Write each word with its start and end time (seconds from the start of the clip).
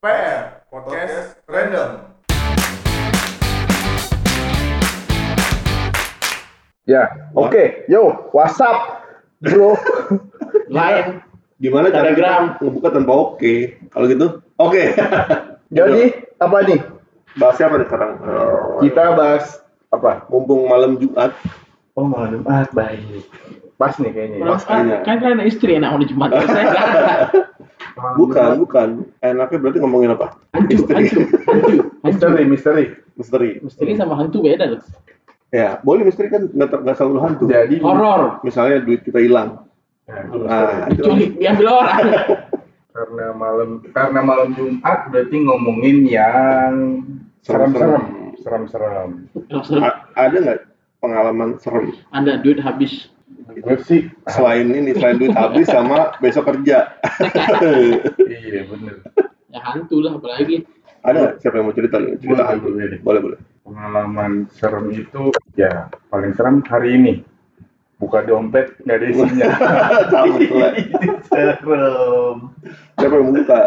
PR 0.00 0.64
Podcast 0.72 1.36
Random. 1.44 2.08
Ya, 6.88 7.04
oke, 7.36 7.84
yo, 7.84 8.32
WhatsApp, 8.32 9.04
bro. 9.44 9.76
Lain. 10.72 11.20
Gimana 11.60 11.92
cara 11.92 12.16
Telegram. 12.16 12.56
ngebuka 12.64 12.88
tanpa 12.96 13.12
oke? 13.12 13.76
Kalau 13.92 14.06
gitu, 14.08 14.26
oke. 14.56 14.84
Jadi 15.76 16.02
apa 16.40 16.56
nih? 16.64 16.80
Bahas 17.36 17.60
apa 17.60 17.76
nih 17.76 17.86
sekarang? 17.92 18.12
Kita 18.80 19.04
bahas 19.12 19.44
apa? 19.92 20.24
Mumpung 20.32 20.64
malam 20.64 20.96
Jumat, 20.96 21.36
Oh 21.92 22.08
malam 22.08 22.40
ah 22.48 22.64
baik. 22.72 23.28
Pas 23.76 23.92
nih 24.00 24.16
kayaknya. 24.16 24.48
ya. 24.48 24.56
Kayaknya. 24.64 24.96
Kan 25.04 25.16
kalian 25.20 25.44
ada 25.44 25.44
istri 25.44 25.76
enak 25.76 25.92
di 26.00 26.08
Jumat. 26.08 26.32
Saya 26.48 26.72
bukan, 28.16 28.50
bukan. 28.60 28.88
Enaknya 29.24 29.58
berarti 29.60 29.78
ngomongin 29.80 30.10
apa? 30.14 30.36
Hantu, 30.56 30.86
hantu, 30.88 31.20
hantu, 31.20 31.20
hantu. 31.48 31.76
Misteri, 32.04 32.42
misteri. 32.46 32.84
Misteri. 33.16 33.50
Misteri 33.60 33.92
sama 33.96 34.14
hantu 34.16 34.40
beda 34.40 34.64
loh. 34.76 34.82
Ya, 35.50 35.82
boleh 35.82 36.06
misteri 36.06 36.30
kan 36.30 36.46
nggak 36.46 36.86
nggak 36.86 36.96
selalu 36.96 37.18
hantu. 37.20 37.44
Jadi 37.50 37.82
Horor. 37.82 38.38
Misalnya 38.46 38.80
duit 38.86 39.02
kita 39.02 39.18
hilang. 39.18 39.66
Nah, 40.06 40.22
misteri. 40.26 40.46
Nah, 40.46 40.86
itu 40.90 41.02
Diculik, 41.02 41.30
diambil 41.38 41.66
orang. 41.70 42.04
karena 42.90 43.26
malam 43.32 43.70
karena 43.94 44.20
malam 44.20 44.48
Jumat 44.58 44.98
berarti 45.14 45.36
ngomongin 45.46 45.98
yang 46.10 46.74
serem-serem, 47.46 48.34
serem-serem. 48.42 49.30
Ada 50.18 50.36
nggak 50.42 50.60
pengalaman 50.98 51.56
serem 51.62 51.94
Ada 52.10 52.42
duit 52.42 52.58
habis. 52.60 53.08
Gue 53.58 53.76
sih 53.82 54.00
selain 54.30 54.70
ini, 54.70 54.94
selain 54.94 55.18
duit 55.18 55.34
habis 55.34 55.66
sama 55.66 56.14
besok 56.22 56.54
kerja? 56.54 56.94
iya 58.30 58.62
bener. 58.66 59.02
Ya 59.50 59.60
hantu 59.66 59.98
lah 60.06 60.14
apalagi. 60.14 60.62
ada 61.00 61.34
siapa 61.40 61.58
yang 61.58 61.72
mau 61.72 61.74
cerita 61.74 61.96
nih? 61.96 62.14
Cerita 62.20 62.44
Boleh, 62.44 62.46
hantu. 62.46 62.68
boleh. 62.70 62.98
Boleh, 63.02 63.20
boleh. 63.24 63.38
Pengalaman 63.64 64.32
serem 64.52 64.86
itu 64.92 65.32
ya 65.56 65.88
paling 66.12 66.32
serem 66.36 66.62
hari 66.68 66.90
ini. 66.94 67.12
Buka 67.98 68.24
dompet 68.24 68.76
nggak 68.84 68.96
ada 68.96 69.06
isinya. 69.08 69.46
Ya. 70.50 70.68
serem. 71.30 72.36
Siapa 72.96 73.14
yang 73.16 73.28
buka? 73.34 73.60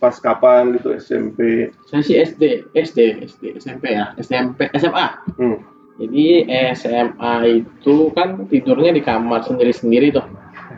Pas 0.00 0.16
kapan 0.16 0.80
gitu 0.80 0.96
SMP? 0.96 1.68
Saya 1.92 2.00
sih 2.00 2.16
SD, 2.16 2.72
SD, 2.72 3.20
SD, 3.20 3.42
SMP 3.60 3.92
ya, 3.92 4.16
SMP, 4.16 4.72
SMA. 4.72 5.06
Hmm. 5.36 5.60
Jadi 6.00 6.48
SMA 6.72 7.34
itu 7.60 8.08
kan 8.16 8.48
tidurnya 8.48 8.96
di 8.96 9.04
kamar 9.04 9.44
sendiri-sendiri 9.44 10.16
tuh. 10.16 10.24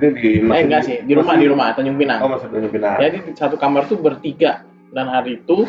Ini 0.02 0.08
di 0.18 0.30
Eh 0.42 0.62
enggak 0.66 0.82
sih, 0.82 0.96
di 1.06 1.14
rumah, 1.14 1.38
di 1.38 1.46
rumah 1.46 1.70
Tanjung 1.78 1.94
Oh, 1.94 2.02
Pinang. 2.02 2.18
masih 2.26 2.50
Tanjung 2.50 2.72
Pinang. 2.74 2.98
Jadi 2.98 3.16
di 3.30 3.32
satu 3.38 3.54
kamar 3.54 3.86
tuh 3.86 4.02
bertiga 4.02 4.66
dan 4.90 5.06
hari 5.06 5.38
itu 5.38 5.62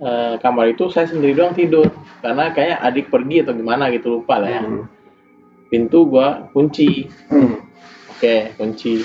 eh, 0.00 0.40
kamar 0.40 0.72
itu 0.72 0.88
saya 0.88 1.12
sendiri 1.12 1.36
doang 1.36 1.52
tidur 1.52 1.92
karena 2.24 2.56
kayak 2.56 2.80
adik 2.80 3.12
pergi 3.12 3.44
atau 3.44 3.52
gimana 3.52 3.92
gitu 3.92 4.20
lupa 4.20 4.40
lah 4.40 4.48
ya. 4.48 4.62
Hmm. 4.64 4.88
Pintu 5.68 6.08
gua 6.08 6.48
kunci. 6.56 7.04
Hmm. 7.28 7.68
Oke, 8.16 8.56
kunci. 8.56 9.04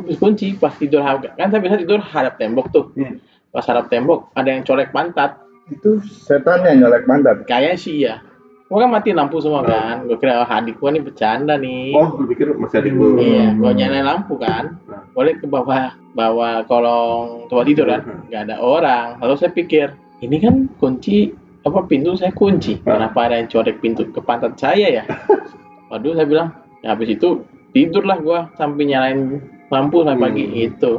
Habis 0.00 0.16
kunci 0.16 0.56
pas 0.56 0.72
tidur 0.72 1.04
kan 1.04 1.52
saya 1.52 1.60
biasa 1.60 1.84
tidur 1.84 2.00
hadap 2.00 2.40
tembok 2.40 2.72
tuh. 2.72 2.96
Hmm. 2.96 3.20
Pas 3.52 3.68
hadap 3.68 3.92
tembok 3.92 4.32
ada 4.32 4.48
yang 4.48 4.64
colek 4.64 4.88
pantat. 4.88 5.36
Itu 5.68 6.00
setan 6.00 6.64
yang 6.64 6.88
nyolek 6.88 7.04
pantat. 7.04 7.44
Kayaknya 7.44 7.76
sih 7.76 8.08
iya. 8.08 8.31
Gua 8.72 8.88
kan 8.88 8.90
mati 8.96 9.12
lampu 9.12 9.36
semua 9.44 9.60
kan. 9.68 10.08
Gua 10.08 10.16
kira 10.16 10.40
oh, 10.40 10.48
adik 10.48 10.80
gua 10.80 10.96
nih 10.96 11.04
bercanda 11.04 11.60
nih. 11.60 11.92
Oh, 11.92 12.16
gue 12.16 12.24
pikir 12.32 12.56
masih 12.56 12.80
adik 12.80 12.96
gue. 12.96 13.20
Iya, 13.20 13.52
gua 13.60 13.76
nyalain 13.76 14.08
lampu 14.08 14.40
kan. 14.40 14.80
Nah. 14.88 15.04
Boleh 15.12 15.36
ke 15.36 15.44
bawah 15.44 15.92
bawah 16.16 16.64
kolong 16.64 17.52
tempat 17.52 17.64
tidur 17.68 17.86
kan. 17.92 18.00
Hmm. 18.00 18.24
Nggak 18.32 18.42
ada 18.48 18.56
orang. 18.64 19.06
Lalu 19.20 19.34
saya 19.36 19.52
pikir, 19.52 19.92
ini 20.24 20.40
kan 20.40 20.72
kunci 20.80 21.36
apa 21.68 21.84
pintu 21.84 22.16
saya 22.16 22.32
kunci. 22.32 22.80
Nah. 22.88 22.96
Kenapa 22.96 23.28
ada 23.28 23.44
yang 23.44 23.52
colek 23.52 23.76
pintu 23.84 24.08
ke 24.08 24.24
pantat 24.24 24.56
saya 24.56 24.88
ya? 24.88 25.04
Waduh, 25.92 26.16
saya 26.16 26.24
bilang, 26.24 26.48
ya 26.80 26.96
habis 26.96 27.12
itu 27.12 27.44
tidurlah 27.76 28.24
gua 28.24 28.48
sampai 28.56 28.88
nyalain 28.88 29.36
lampu 29.68 30.00
sampai 30.00 30.32
pagi 30.32 30.44
Hmm. 30.48 30.66
itu. 30.72 30.92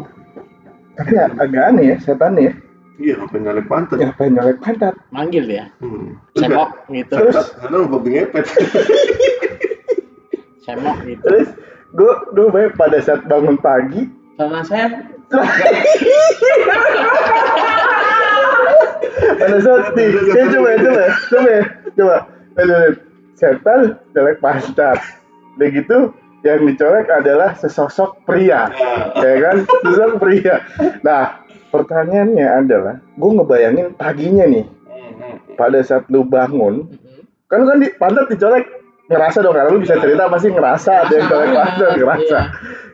Tapi 0.94 1.14
agak 1.18 1.64
aneh 1.74 1.86
ya 1.90 1.98
setan 1.98 2.38
ya. 2.38 2.54
Iya, 3.04 3.20
ngapain 3.20 3.44
nyalek 3.44 3.68
pantat? 3.68 4.00
Ya 4.00 4.16
pengen 4.16 4.40
nyolek 4.40 4.64
pantat. 4.64 4.96
Manggil 5.12 5.44
dia. 5.44 5.68
Hmm. 5.84 6.16
Semok 6.40 6.72
gitu. 6.88 7.20
Terus 7.20 7.52
Karena 7.60 7.84
babi 7.84 8.10
ngepet. 8.16 8.46
Semok 10.64 11.04
gitu. 11.04 11.20
terus 11.28 11.52
gue 11.92 12.14
gue 12.32 12.48
baik 12.48 12.80
pada 12.80 12.96
saat 13.04 13.28
bangun 13.28 13.60
pagi 13.60 14.08
Karena 14.40 14.64
saya 14.64 14.88
pada 19.44 19.58
saat 19.60 19.92
nih 19.92 20.08
ya, 20.08 20.48
coba 20.56 20.72
coba 20.80 21.04
coba 21.28 21.68
coba 22.00 22.32
Aduh, 22.54 22.94
setan 23.36 24.00
nyolek 24.16 24.40
pantat 24.40 25.00
udah 25.60 25.70
gitu 25.70 25.98
yang 26.44 26.68
dicolek 26.68 27.08
adalah 27.12 27.56
sesosok 27.60 28.24
pria 28.24 28.72
ya 29.20 29.34
kan 29.44 29.68
sesosok 29.68 30.24
pria 30.24 30.64
nah 31.04 31.43
pertanyaannya 31.74 32.48
adalah 32.48 32.96
gue 33.02 33.32
ngebayangin 33.34 33.88
paginya 33.98 34.46
nih. 34.46 34.66
Pada 35.58 35.82
saat 35.82 36.06
lu 36.14 36.22
bangun 36.22 36.86
kan 37.50 37.66
kan 37.70 37.78
di 37.82 37.90
pantat 37.98 38.30
dicolek 38.30 38.66
ngerasa 39.10 39.46
dong 39.46 39.54
karena 39.54 39.70
lu 39.70 39.82
bisa 39.82 39.98
cerita 40.02 40.26
pasti 40.26 40.50
ngerasa 40.50 40.92
ada 41.06 41.14
yang 41.14 41.28
colek 41.30 41.50
pantat 41.58 41.90
ngerasa. 41.98 42.40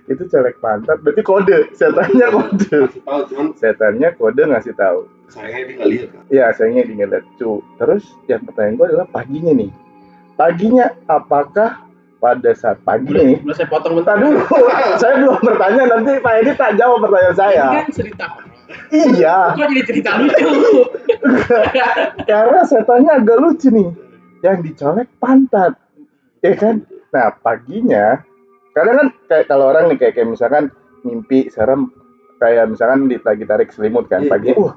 Itu 0.08 0.24
colek 0.32 0.56
pantat 0.64 0.98
berarti 1.04 1.22
kode 1.22 1.58
setannya 1.76 2.28
kode. 2.32 2.78
Tahu 3.04 3.22
cuman 3.28 3.48
setannya 3.60 4.10
kode 4.16 4.42
ngasih 4.48 4.76
tahu. 4.80 5.04
sayangnya 5.30 5.62
dia 5.62 5.76
nggak 5.78 5.90
lihat 5.94 6.08
kan. 6.10 6.24
ya 6.34 6.46
sayangnya 6.58 6.84
di 6.90 6.94
ngeliat 6.98 7.26
cu 7.38 7.62
terus 7.78 8.02
yang 8.26 8.42
pertanyaan 8.50 8.82
gue 8.82 8.86
adalah 8.90 9.08
paginya 9.14 9.54
nih. 9.54 9.70
Paginya 10.34 10.86
apakah 11.06 11.86
pada 12.18 12.52
saat 12.58 12.82
pagi 12.82 13.14
nih 13.14 13.38
saya 13.54 13.70
potong 13.70 14.02
bentar. 14.02 14.18
Bentar. 14.18 14.26
dulu 14.26 14.42
saya 14.98 15.14
belum 15.22 15.40
bertanya 15.46 15.84
nanti 15.86 16.12
Pak 16.18 16.34
Edi 16.42 16.52
tak 16.58 16.72
jawab 16.82 17.06
pertanyaan 17.06 17.38
saya. 17.38 17.64
Ini 17.70 17.78
kan 17.78 17.90
cerita. 17.94 18.26
Iya. 18.94 19.54
Kok 19.56 19.68
jadi 19.70 19.84
cerita 19.86 20.12
lucu? 20.20 20.50
karena 22.30 22.60
setannya 22.66 23.12
agak 23.22 23.38
lucu 23.42 23.68
nih. 23.74 23.90
Yang 24.46 24.58
dicolek 24.72 25.10
pantat. 25.20 25.76
Ya 26.40 26.54
kan? 26.56 26.86
Nah 27.10 27.34
paginya 27.42 28.22
kadang 28.78 28.96
kan 28.96 29.08
kayak 29.28 29.46
kalau 29.50 29.66
orang 29.74 29.92
nih 29.92 29.98
kayak, 29.98 30.14
kayak 30.16 30.30
misalkan 30.30 30.64
mimpi 31.04 31.50
serem 31.52 31.92
kayak 32.40 32.72
misalkan 32.72 33.10
lagi 33.10 33.44
tarik 33.44 33.74
selimut 33.76 34.08
kan 34.08 34.24
Iya, 34.24 34.32
paginya 34.32 34.58
wah 34.62 34.76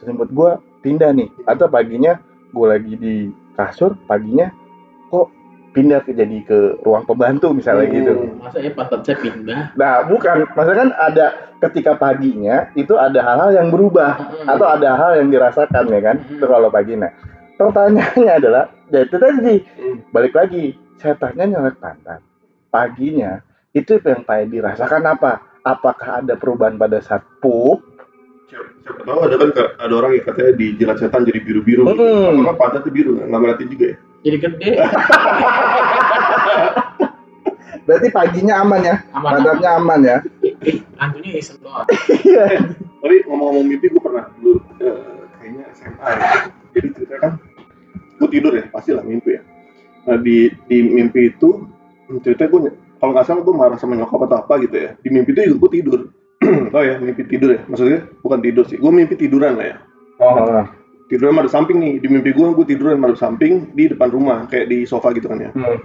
selimut 0.00 0.28
gua 0.34 0.58
pindah 0.82 1.14
nih. 1.14 1.28
Atau 1.46 1.70
paginya 1.70 2.18
gua 2.50 2.74
lagi 2.74 2.98
di 2.98 3.30
kasur 3.54 3.94
paginya 4.10 4.50
pindah 5.74 6.00
ke 6.00 6.14
jadi 6.14 6.38
ke 6.46 6.58
ruang 6.80 7.02
pembantu 7.02 7.50
misalnya 7.50 7.90
Hmm. 7.90 7.96
gitu 7.98 8.12
Masa 8.38 8.58
ya 8.62 8.70
pantat 8.70 9.00
saya 9.02 9.18
pindah? 9.18 9.74
nah 9.74 10.06
bukan 10.06 10.46
maksudnya 10.54 10.80
kan 10.86 10.90
ada 10.94 11.26
ketika 11.60 11.92
paginya 11.94 12.70
itu 12.72 12.94
ada 12.94 13.18
hal-hal 13.18 13.50
yang 13.52 13.68
berubah 13.68 14.14
Hmm. 14.14 14.46
atau 14.48 14.66
ada 14.70 14.94
hal 14.94 15.12
yang 15.18 15.28
dirasakan 15.28 15.84
ya 15.90 16.00
kan 16.00 16.16
Hmm. 16.22 16.34
itu 16.38 16.44
kalau 16.46 16.70
pagi 16.70 16.94
nah 16.94 17.10
pertanyaannya 17.54 18.32
adalah 18.32 18.64
ya 18.88 19.00
itu 19.02 19.16
tadi 19.18 19.54
Hmm. 19.76 19.96
balik 20.10 20.32
lagi 20.32 20.64
setannya 20.96 21.44
nyolek 21.50 21.76
pantat 21.76 22.22
paginya 22.70 23.42
itu 23.70 23.98
yang 23.98 24.22
Pak 24.22 24.36
Edi 24.46 24.58
rasakan 24.58 25.02
apa 25.04 25.32
apakah 25.60 26.22
ada 26.22 26.34
perubahan 26.34 26.78
pada 26.78 27.02
saat 27.02 27.26
pup 27.42 27.82
Siapa, 28.44 29.02
tahu 29.02 29.18
ada 29.26 29.34
kan 29.40 29.50
ada 29.80 29.94
orang 29.96 30.10
yang 30.14 30.24
katanya 30.28 30.52
dijilat 30.54 30.96
setan 31.00 31.24
jadi 31.24 31.40
biru-biru. 31.40 31.82
gitu. 31.88 32.04
Hmm. 32.04 32.44
Apakah 32.44 32.56
pantatnya 32.60 32.92
biru? 32.92 33.16
Nggak 33.18 33.40
ngeliatin 33.40 33.68
juga 33.72 33.86
ya? 33.88 33.96
Jadi 34.24 34.36
gede. 34.40 34.70
berarti 37.84 38.08
paginya 38.08 38.64
aman 38.64 38.80
ya 38.80 38.96
Aman. 39.12 39.44
pantatnya 39.44 39.70
aman 39.76 40.00
ya 40.00 40.16
hantunya 40.96 41.36
iseng 41.36 41.60
doang. 41.60 41.84
iya 42.24 42.56
Tapi 43.04 43.20
ngomong-ngomong 43.28 43.68
mimpi, 43.68 43.92
gue 43.92 44.00
pernah 44.00 44.24
dulu 44.40 44.56
eh, 44.80 45.28
kayaknya 45.36 45.64
SMA 45.76 46.08
ya. 46.08 46.20
Jadi 46.72 46.88
ceritanya 46.96 47.20
kan, 47.20 47.32
gue 48.16 48.28
tidur 48.32 48.52
ya, 48.56 48.64
pastilah 48.72 49.04
mimpi 49.04 49.36
ya. 49.36 49.44
Nah 50.08 50.16
di 50.24 50.48
di 50.64 50.76
mimpi 50.80 51.28
itu 51.28 51.68
ceritanya 52.24 52.48
gue 52.48 52.60
kalau 52.96 53.12
nggak 53.12 53.26
salah 53.28 53.44
gue 53.44 53.52
marah 53.52 53.76
sama 53.76 54.00
nyokap 54.00 54.24
atau 54.24 54.36
apa 54.40 54.54
gitu 54.64 54.76
ya. 54.88 54.90
Di 55.04 55.12
mimpi 55.12 55.36
itu 55.36 55.52
juga 55.52 55.68
gue 55.68 55.70
tidur. 55.76 56.00
oh 56.76 56.82
ya 56.82 56.96
mimpi 56.96 57.28
tidur 57.28 57.52
ya, 57.52 57.60
maksudnya 57.68 58.08
bukan 58.24 58.40
tidur 58.40 58.64
sih. 58.64 58.80
Gue 58.80 58.88
mimpi 58.88 59.20
tiduran 59.20 59.60
lah 59.60 59.66
ya. 59.68 59.76
oh, 60.24 60.64
Tiduran 61.08 61.36
madep 61.36 61.52
samping 61.52 61.78
nih. 61.80 62.00
Di 62.00 62.08
mimpi 62.08 62.32
gue 62.32 62.46
gue 62.54 62.66
tiduran 62.66 62.96
madep 63.00 63.20
samping 63.20 63.72
di 63.76 63.92
depan 63.92 64.08
rumah 64.08 64.48
kayak 64.48 64.72
di 64.72 64.88
sofa 64.88 65.12
gitu 65.12 65.28
kan 65.28 65.38
ya. 65.40 65.50
hmm. 65.52 65.78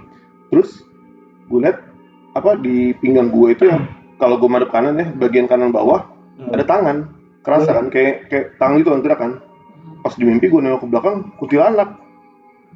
Terus 0.50 0.82
gue 1.50 1.60
liat 1.60 1.76
apa 2.38 2.54
di 2.62 2.94
pinggang 3.02 3.28
gue 3.28 3.48
itu 3.52 3.66
yang 3.66 3.90
kalau 4.22 4.38
gue 4.38 4.46
madep 4.46 4.70
kanan 4.70 4.96
ya 4.96 5.06
bagian 5.18 5.46
kanan 5.50 5.70
bawah 5.74 6.08
ada 6.52 6.64
tangan. 6.64 7.08
Kerasa 7.40 7.72
kan 7.72 7.88
kayak 7.88 8.28
kayak 8.28 8.46
tangan 8.60 8.84
itu 8.84 8.92
yang 8.92 9.00
gerak 9.00 9.20
kan 9.20 9.32
pas 10.00 10.16
di 10.16 10.24
mimpi 10.24 10.48
gue 10.48 10.60
nengok 10.60 10.84
ke 10.84 10.86
belakang 10.88 11.16
kuntilanak. 11.40 11.96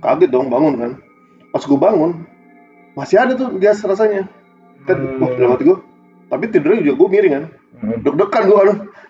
Kaget 0.01 0.29
dong 0.29 0.49
bangun 0.53 0.75
kan. 0.77 0.93
Pas 1.53 1.63
gue 1.65 1.79
bangun 1.81 2.25
masih 2.95 3.17
ada 3.19 3.33
tuh 3.35 3.51
biasa 3.57 3.89
rasanya. 3.89 4.29
Kan 4.85 4.97
Hmm. 5.01 5.21
wah 5.25 5.33
dalam 5.33 5.53
hati 5.57 5.65
gue 5.65 5.79
tapi 6.29 6.45
tidurnya 6.53 6.85
juga 6.85 6.97
gue 7.05 7.09
miring 7.09 7.33
kan. 7.33 7.45
Hmm. 7.75 7.99
deg-degan 8.07 8.43
gue 8.47 8.57
kan 8.57 8.69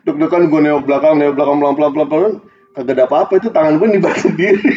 deg-degan 0.08 0.42
gue 0.48 0.60
nengok 0.64 0.82
belakang 0.88 1.14
nengok 1.20 1.34
belakang 1.36 1.56
pelan 1.60 1.75
pelan 1.76 1.92
pelan 1.92 2.08
pelan 2.08 2.32
kagak 2.75 2.94
ada 2.99 3.05
apa-apa 3.06 3.38
itu 3.38 3.49
tangan 3.55 3.79
gue 3.79 3.88
dibalik 3.94 4.19
sendiri. 4.19 4.71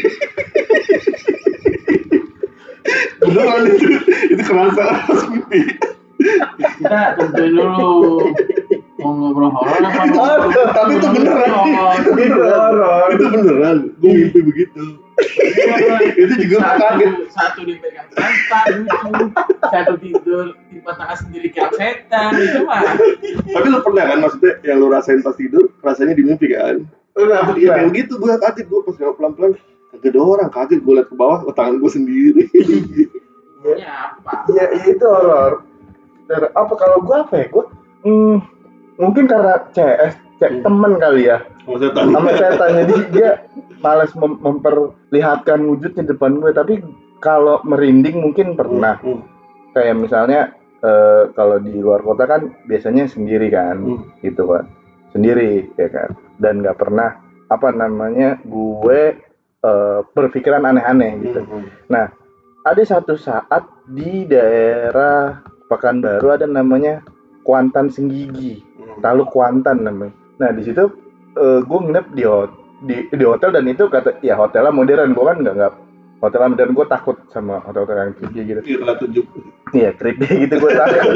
Beneran 3.18 3.62
itu 3.74 3.86
itu 4.32 4.44
kerasa 4.46 5.04
pas 5.04 5.22
mimpi 5.28 5.60
Kita 6.78 7.18
tentuin 7.18 7.52
dulu. 7.58 8.32
Mau 8.98 9.14
ngobrol 9.14 9.54
horor 9.54 9.82
apa 9.82 10.04
tapi 10.74 10.92
itu 10.98 11.08
beneran. 11.10 11.50
Ngobrol 11.50 12.54
horor. 12.54 13.10
itu 13.18 13.26
beneran. 13.34 13.78
Gue 13.98 14.12
mimpi 14.14 14.40
begitu. 14.46 15.02
itu 16.14 16.34
juga 16.46 16.62
gue 16.62 16.78
kaget. 16.78 17.10
satu, 17.34 17.34
satu 17.34 17.62
dipegang 17.66 18.06
lucu. 18.78 19.10
Satu 19.74 19.94
tidur 19.98 20.46
di 20.70 20.78
tangan 20.86 21.18
sendiri 21.18 21.50
kayak 21.50 21.74
setan 21.74 22.38
itu 22.38 22.62
mah. 22.62 22.86
Tapi 23.50 23.66
lu 23.74 23.82
pernah 23.82 24.06
kan 24.06 24.18
maksudnya 24.22 24.54
yang 24.62 24.78
lu 24.78 24.88
rasain 24.94 25.26
pas 25.26 25.34
tidur 25.34 25.74
rasanya 25.82 26.14
di 26.14 26.22
mimpi 26.22 26.54
kan 26.54 26.86
Iya 27.18 27.74
kayak 27.74 27.92
gitu 27.94 28.14
gue 28.18 28.30
kaget 28.38 28.66
gue 28.66 28.80
pas 28.86 28.96
nengok 28.96 29.16
pelan 29.18 29.34
pelan 29.34 29.52
kagak 29.90 30.12
ada 30.14 30.20
orang 30.22 30.50
kaget 30.50 30.80
gue 30.80 30.94
liat 30.94 31.08
ke 31.10 31.16
bawah 31.18 31.40
oh, 31.44 31.54
tangan 31.54 31.82
gue 31.82 31.92
sendiri 31.92 32.44
ini 33.66 33.84
apa 33.84 34.46
Iya, 34.48 34.66
itu 34.86 35.02
horor. 35.04 35.66
Dan 36.28 36.52
apa 36.52 36.74
kalau 36.76 37.02
gua 37.02 37.24
apa 37.24 37.36
ya? 37.40 37.46
Gua 37.50 37.66
hmm, 38.04 38.38
mungkin 38.96 39.26
karena 39.26 39.64
CS, 39.72 40.14
cek 40.38 40.62
temen 40.62 41.00
kali 41.00 41.28
ya. 41.28 41.42
sama 41.66 41.78
setan 41.82 42.06
Sama 42.12 42.32
setan 42.32 42.70
jadi 42.84 42.96
dia 43.12 43.30
males 43.80 44.12
mem- 44.16 44.40
memperlihatkan 44.40 45.60
wujud 45.64 45.96
di 45.96 46.04
depan 46.04 46.40
gue, 46.40 46.52
tapi 46.52 46.80
kalau 47.20 47.60
merinding 47.64 48.22
mungkin 48.22 48.54
pernah. 48.54 49.00
Hmm. 49.00 49.24
Kayak 49.72 49.96
misalnya 50.00 50.42
eh, 50.80 51.32
kalau 51.34 51.58
di 51.58 51.74
luar 51.76 52.04
kota 52.04 52.24
kan 52.24 52.54
biasanya 52.68 53.10
sendiri 53.10 53.50
kan, 53.50 53.82
Hmm. 53.82 54.04
gitu 54.22 54.48
kan. 54.48 54.68
Sendiri 55.12 55.72
ya 55.76 55.90
kan. 55.90 56.12
Dan 56.38 56.62
nggak 56.62 56.78
pernah 56.78 57.10
apa 57.48 57.70
namanya 57.72 58.38
gue 58.44 59.02
eh, 59.58 60.00
berpikiran 60.14 60.64
aneh-aneh 60.64 61.12
gitu 61.24 61.42
Hmm. 61.42 61.66
ada 62.62 62.84
satu 62.84 63.16
saat 63.16 63.64
di 63.88 64.28
daerah 64.28 65.40
Pekanbaru 65.68 66.28
ada 66.32 66.48
namanya 66.48 67.04
Kuantan 67.44 67.88
Senggigi, 67.88 68.60
Hmm. 68.76 69.00
Talu 69.00 69.24
Kuantan 69.28 69.84
namanya. 69.84 70.12
Nah 70.40 70.50
di 70.52 70.64
situ 70.64 70.84
eh, 71.34 71.60
gue 71.64 71.80
nginep 71.84 72.06
di, 72.12 72.24
di 72.84 72.96
di 73.10 73.24
hotel 73.26 73.52
dan 73.52 73.66
itu 73.66 73.88
kata 73.88 74.20
ya 74.22 74.36
hotelnya 74.36 74.72
modern, 74.72 75.12
gue 75.12 75.26
kan 75.26 75.38
nggak 75.40 75.56
nggak 75.56 75.74
hotel 76.18 76.42
modern 76.50 76.72
gue 76.74 76.86
takut 76.88 77.18
sama 77.30 77.62
hotel-hotel 77.62 77.98
yang 77.98 78.14
tinggi 78.20 78.42
gitu. 78.46 78.60
Iya 78.64 78.78
Iya 79.72 79.90
creepy 79.96 80.28
gitu 80.48 80.56
gue 80.60 80.72
takut. 80.74 81.16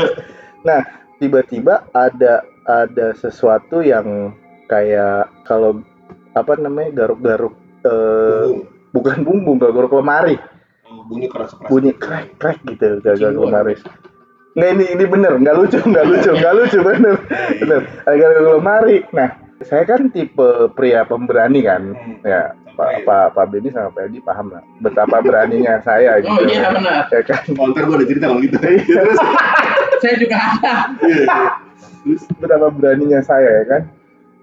nah 0.61 0.79
tiba-tiba 1.17 1.85
ada 1.91 2.41
ada 2.65 3.07
sesuatu 3.17 3.81
yang 3.81 4.33
kayak 4.71 5.27
kalau 5.43 5.83
apa 6.31 6.55
namanya 6.55 6.95
garuk-garuk 6.95 7.51
eh, 7.83 8.47
bukan 8.89 9.17
bumbung, 9.21 9.59
garuk-garuk 9.59 9.99
lemari. 9.99 10.39
Oh, 10.87 11.03
bunyi 11.07 11.27
keras 11.27 11.51
keras 11.51 11.67
bunyi 11.67 11.91
krek 11.93 12.35
krek 12.35 12.59
gitu 12.67 12.99
gagal 12.99 13.31
Cingguan. 13.31 13.47
lemari 13.47 13.75
nggak 14.51 14.69
ini 14.69 14.85
ini 14.91 15.05
bener 15.07 15.33
nggak 15.39 15.55
lucu 15.55 15.79
nggak 15.79 16.03
lucu 16.03 16.31
nggak 16.35 16.53
lucu 16.53 16.77
bener 16.91 17.15
bener 17.55 17.81
gagal 18.03 18.31
lemari 18.51 18.97
nah 19.15 19.31
saya 19.63 19.87
kan 19.87 20.11
tipe 20.11 20.43
pria 20.75 21.07
pemberani 21.07 21.63
kan 21.63 21.95
Hmm. 21.95 22.19
ya 22.21 22.51
pak 22.71 23.07
pak 23.07 23.31
pak 23.31 23.45
Benny 23.47 23.71
sama 23.71 23.87
Pak 23.89 24.11
Edi 24.11 24.19
paham 24.19 24.51
lah 24.51 24.59
betapa 24.79 25.23
beraninya 25.23 25.79
saya 25.87 26.19
gitu 26.19 26.27
oh 26.29 26.43
iya 26.43 26.67
benar 26.67 27.07
ya 27.07 27.21
kan 27.23 27.39
Oh, 27.55 27.71
ntar 27.71 27.83
gue 27.85 27.95
ada 27.95 28.05
cerita 28.05 28.25
kalau 28.27 28.41
gitu. 28.41 28.57
Ya, 28.59 28.75
terus. 28.99 29.19
saya 30.03 30.15
juga 30.17 30.37
ada 30.39 30.75
Iya, 30.99 31.15
iya. 31.23 31.39
Terus. 32.03 32.23
betapa 32.35 32.67
beraninya 32.67 33.19
saya 33.23 33.47
ya 33.47 33.65
kan 33.65 33.81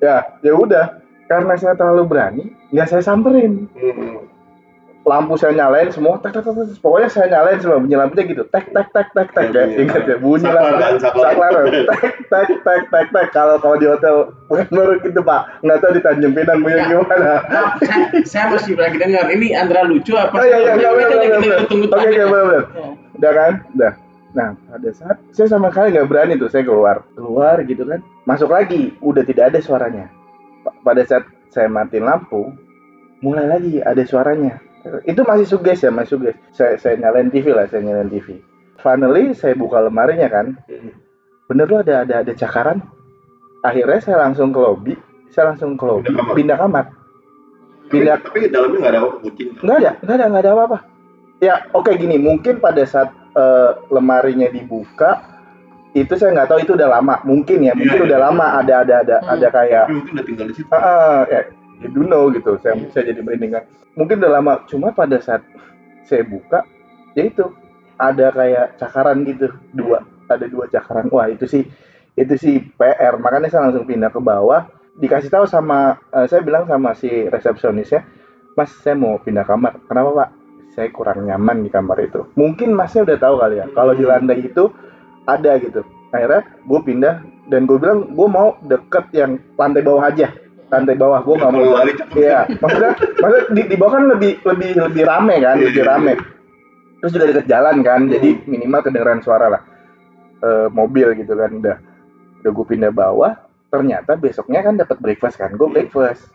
ya 0.01 0.17
ya 0.43 0.53
udah. 0.55 0.87
Karena 1.29 1.61
saya 1.61 1.77
terlalu 1.77 2.09
berani 2.09 2.45
nggak 2.73 2.89
saya 2.89 3.03
samperin. 3.05 3.69
Hmm. 3.77 4.25
lampu 5.09 5.41
saya 5.41 5.57
nyalain 5.57 5.89
semua 5.89 6.21
tek 6.21 6.37
tek 6.37 6.45
tek 6.45 6.53
tek. 6.53 6.85
pokoknya 6.85 7.09
saya 7.09 7.33
nyalain 7.33 7.57
semua 7.65 7.81
bunyi 7.81 7.97
lampunya 7.97 8.29
gitu. 8.29 8.45
Tek 8.53 8.77
tek 8.77 8.93
tek 8.93 9.09
tek 9.17 9.29
tek 9.33 9.57
ya 9.57 9.65
ingat 9.65 10.05
ya 10.05 10.21
bunyi 10.21 10.45
lampu 10.45 10.77
kan, 10.77 11.01
saklar. 11.01 11.33
saklar 11.33 11.53
tek 11.65 12.13
tek 12.29 12.49
tek 12.61 12.83
tek 12.93 13.07
tek. 13.09 13.27
Kalau 13.33 13.57
kalau 13.57 13.81
di 13.81 13.89
hotel 13.89 14.37
baru 14.53 15.01
gitu 15.01 15.25
pak. 15.25 15.65
Nggak 15.65 15.79
tahu 15.81 15.93
di 15.97 16.01
Tanjung 16.05 16.37
Pinang 16.37 16.61
punya 16.61 16.77
Ya. 16.77 16.87
gimana. 16.93 17.33
Saya, 17.81 18.05
saya 18.29 18.45
masih 18.53 18.77
lagi 18.77 18.97
dengar. 19.01 19.25
Ini 19.33 19.47
antara 19.57 19.89
lucu 19.89 20.13
apa? 20.13 20.35
Oh 20.37 20.45
iya 20.45 20.59
iya 20.61 20.73
iya 20.77 20.91
dengar, 21.09 21.41
benar 21.41 21.59
tunggu 21.73 21.87
oke 21.89 21.97
oke 21.97 22.05
terakhir. 22.05 22.27
benar 22.29 22.45
benar 22.45 22.65
Ya. 22.69 22.87
udah 23.17 23.33
kan? 23.33 23.53
Udah. 23.73 23.93
Nah 24.37 24.49
pada 24.69 24.91
saat 24.93 25.17
saya 25.33 25.49
sama 25.49 25.73
sekali 25.73 25.89
nggak 25.97 26.09
berani 26.13 26.37
tuh 26.37 26.53
saya 26.53 26.69
keluar. 26.69 27.01
Keluar 27.17 27.57
gitu 27.65 27.81
kan 27.89 28.05
masuk 28.29 28.53
lagi 28.53 28.93
udah 29.01 29.25
tidak 29.25 29.57
ada 29.57 29.59
suaranya. 29.59 30.13
Pa- 30.61 30.77
pada 30.85 31.01
saat 31.03 31.25
saya 31.49 31.65
matiin 31.67 32.05
lampu 32.05 32.53
mulai 33.25 33.49
lagi 33.49 33.81
ada 33.81 34.05
suaranya. 34.05 34.61
Itu 35.03 35.25
masih 35.25 35.49
suges 35.49 35.81
ya 35.81 35.89
masih 35.89 36.21
suges 36.21 36.37
saya 36.53 36.77
saya 36.77 37.01
nyalain 37.01 37.33
TV 37.33 37.51
lah 37.51 37.65
saya 37.67 37.81
nyalain 37.83 38.09
TV 38.09 38.37
finally 38.79 39.33
saya 39.33 39.57
buka 39.57 39.81
lemarinya 39.81 40.29
kan. 40.29 40.55
Bener 41.49 41.65
loh 41.65 41.81
ada 41.81 42.05
ada 42.05 42.15
ada 42.21 42.33
cakaran? 42.33 42.85
Akhirnya 43.65 43.99
saya 43.99 44.21
langsung 44.23 44.53
ke 44.53 44.61
lobby 44.61 44.95
saya 45.29 45.51
langsung 45.51 45.75
ke 45.75 45.85
lobby 45.85 46.07
Pindah 46.07 46.23
kamar. 46.23 46.35
pindah 46.37 46.57
kamar. 46.57 46.85
Tapi, 47.89 47.91
pindah 47.91 48.17
tapi 48.21 48.39
dalamnya 48.53 48.79
nggak 48.79 48.93
ada 48.93 49.01
apa 49.01 49.11
kucing. 49.25 49.49
nggak 49.65 49.77
ada 49.81 49.91
nggak 50.05 50.15
ada 50.15 50.25
nggak 50.29 50.43
ada 50.45 50.51
apa-apa. 50.55 50.79
Ya 51.41 51.55
oke 51.73 51.91
gini. 51.97 52.17
Mungkin 52.21 52.61
pada 52.61 52.83
saat 52.85 53.09
eh, 53.35 53.71
lemarinya 53.89 54.47
dibuka 54.47 55.38
itu 56.05 56.15
saya 56.19 56.31
nggak 56.35 56.49
tahu 56.51 56.59
itu 56.63 56.73
udah 56.77 56.89
lama. 56.99 57.15
Mungkin 57.25 57.59
ya 57.65 57.73
mungkin 57.75 57.99
iya. 58.03 58.07
udah 58.13 58.19
lama 58.31 58.47
ada 58.61 58.75
ada 58.85 58.95
ada 59.03 59.17
Hmm. 59.23 59.33
ada 59.35 59.47
kayak 59.51 59.85
Tapi 59.89 59.95
mungkin 59.97 60.13
udah 60.15 60.27
tinggal 60.27 60.47
di 60.51 60.55
situ. 60.55 60.69
ah 60.71 60.81
ah, 60.83 61.21
ya 61.31 61.41
you 61.81 61.89
do 61.95 62.03
know 62.05 62.29
gitu. 62.35 62.59
Saya 62.61 62.75
saya 62.91 63.11
jadi 63.11 63.21
merinding 63.23 63.53
kan. 63.55 63.65
Mungkin 63.95 64.19
udah 64.21 64.33
lama. 64.39 64.53
Cuma 64.67 64.93
pada 64.93 65.19
saat 65.23 65.43
saya 66.05 66.23
buka 66.25 66.65
ya 67.15 67.27
itu. 67.29 67.47
Ada 67.99 68.31
kayak 68.31 68.67
cakaran 68.79 69.27
gitu. 69.27 69.51
Dua 69.75 69.99
ada 70.31 70.47
dua 70.47 70.71
cakaran. 70.71 71.11
Wah 71.11 71.27
itu 71.27 71.51
sih 71.51 71.67
itu 72.15 72.35
sih 72.39 72.63
PR 72.79 73.19
makanya 73.19 73.51
saya 73.51 73.71
langsung 73.71 73.87
pindah 73.87 74.11
ke 74.11 74.21
bawah. 74.23 74.67
Dikasih 74.99 75.31
tahu 75.31 75.47
sama 75.47 75.99
eh, 76.15 76.27
saya 76.27 76.43
bilang 76.43 76.67
sama 76.67 76.95
si 76.95 77.11
resepsionisnya 77.31 78.03
mas 78.59 78.75
saya 78.83 78.99
mau 78.99 79.19
pindah 79.23 79.47
kamar. 79.47 79.79
Kenapa 79.87 80.11
pak? 80.15 80.29
Saya 80.75 80.91
kurang 80.95 81.27
nyaman 81.27 81.63
di 81.63 81.71
kamar 81.71 81.99
itu. 82.03 82.27
Mungkin 82.39 82.71
masnya 82.75 83.03
udah 83.07 83.19
tahu 83.19 83.35
kali 83.39 83.55
ya. 83.63 83.67
Kalau 83.75 83.95
di 83.95 84.05
lantai 84.07 84.43
itu 84.43 84.71
ada 85.29 85.61
gitu 85.61 85.85
akhirnya 86.11 86.43
gue 86.65 86.81
pindah 86.81 87.15
dan 87.53 87.69
gue 87.69 87.77
bilang 87.77 88.09
gue 88.17 88.29
mau 88.29 88.57
deket 88.65 89.05
yang 89.13 89.37
lantai 89.61 89.85
bawah 89.85 90.09
aja 90.09 90.33
lantai 90.69 90.97
bawah 91.01 91.25
gue 91.25 91.35
nggak 91.41 91.53
mau. 91.53 91.81
Iya, 92.13 92.45
maksudnya, 92.61 92.93
maksudnya 92.93 93.45
di, 93.57 93.63
di 93.73 93.77
bawah 93.81 93.93
kan 93.97 94.05
lebih 94.13 94.33
lebih 94.45 94.71
lebih 94.77 95.03
rame 95.09 95.35
kan, 95.41 95.57
Iya, 95.57 95.67
lebih 95.73 95.85
iya, 95.85 95.89
rame. 95.89 96.13
Terus 97.01 97.13
juga 97.15 97.27
deket 97.33 97.47
jalan 97.49 97.77
kan, 97.81 98.01
Hmm. 98.05 98.13
jadi 98.13 98.29
minimal 98.45 98.81
kedengeran 98.85 99.21
suara 99.25 99.47
lah. 99.49 99.63
Eh, 100.39 100.69
mobil 100.71 101.17
gitu 101.17 101.35
kan, 101.35 101.51
udah. 101.57 101.77
Udah 102.45 102.51
gue 102.53 102.67
pindah 102.69 102.93
bawah, 102.93 103.33
ternyata 103.73 104.15
besoknya 104.15 104.61
kan 104.63 104.77
dapat 104.77 105.01
breakfast 105.01 105.41
kan, 105.41 105.57
gue 105.57 105.69
breakfast. 105.73 106.29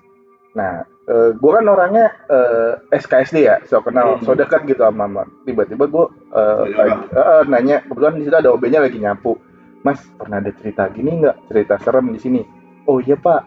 Nah, 0.58 0.84
eh, 1.04 1.30
gue 1.34 1.52
kan 1.52 1.66
orangnya 1.66 2.08
eh, 2.28 2.72
SKSD 2.94 3.38
ya, 3.44 3.56
so 3.66 3.80
kenal, 3.80 4.18
Hmm. 4.18 4.24
so 4.24 4.32
dekat 4.34 4.64
gitu 4.64 4.82
sama 4.82 5.04
mama. 5.06 5.24
Tiba-tiba 5.44 5.86
gue 5.86 6.06
eh, 6.32 6.64
lagi- 6.74 7.08
eh, 7.12 7.20
eh, 7.20 7.44
nanya, 7.48 7.78
kebetulan 7.84 8.16
di 8.16 8.24
situ 8.24 8.36
ada 8.36 8.50
OB-nya 8.52 8.80
lagi 8.80 8.98
nyapu. 8.98 9.36
Mas, 9.84 10.00
pernah 10.16 10.40
ada 10.40 10.52
cerita 10.56 10.88
gini 10.88 11.20
nggak? 11.20 11.52
Cerita 11.52 11.76
serem 11.78 12.12
di 12.12 12.20
sini? 12.20 12.42
Oh 12.86 13.00
iya 13.00 13.16
pak, 13.16 13.44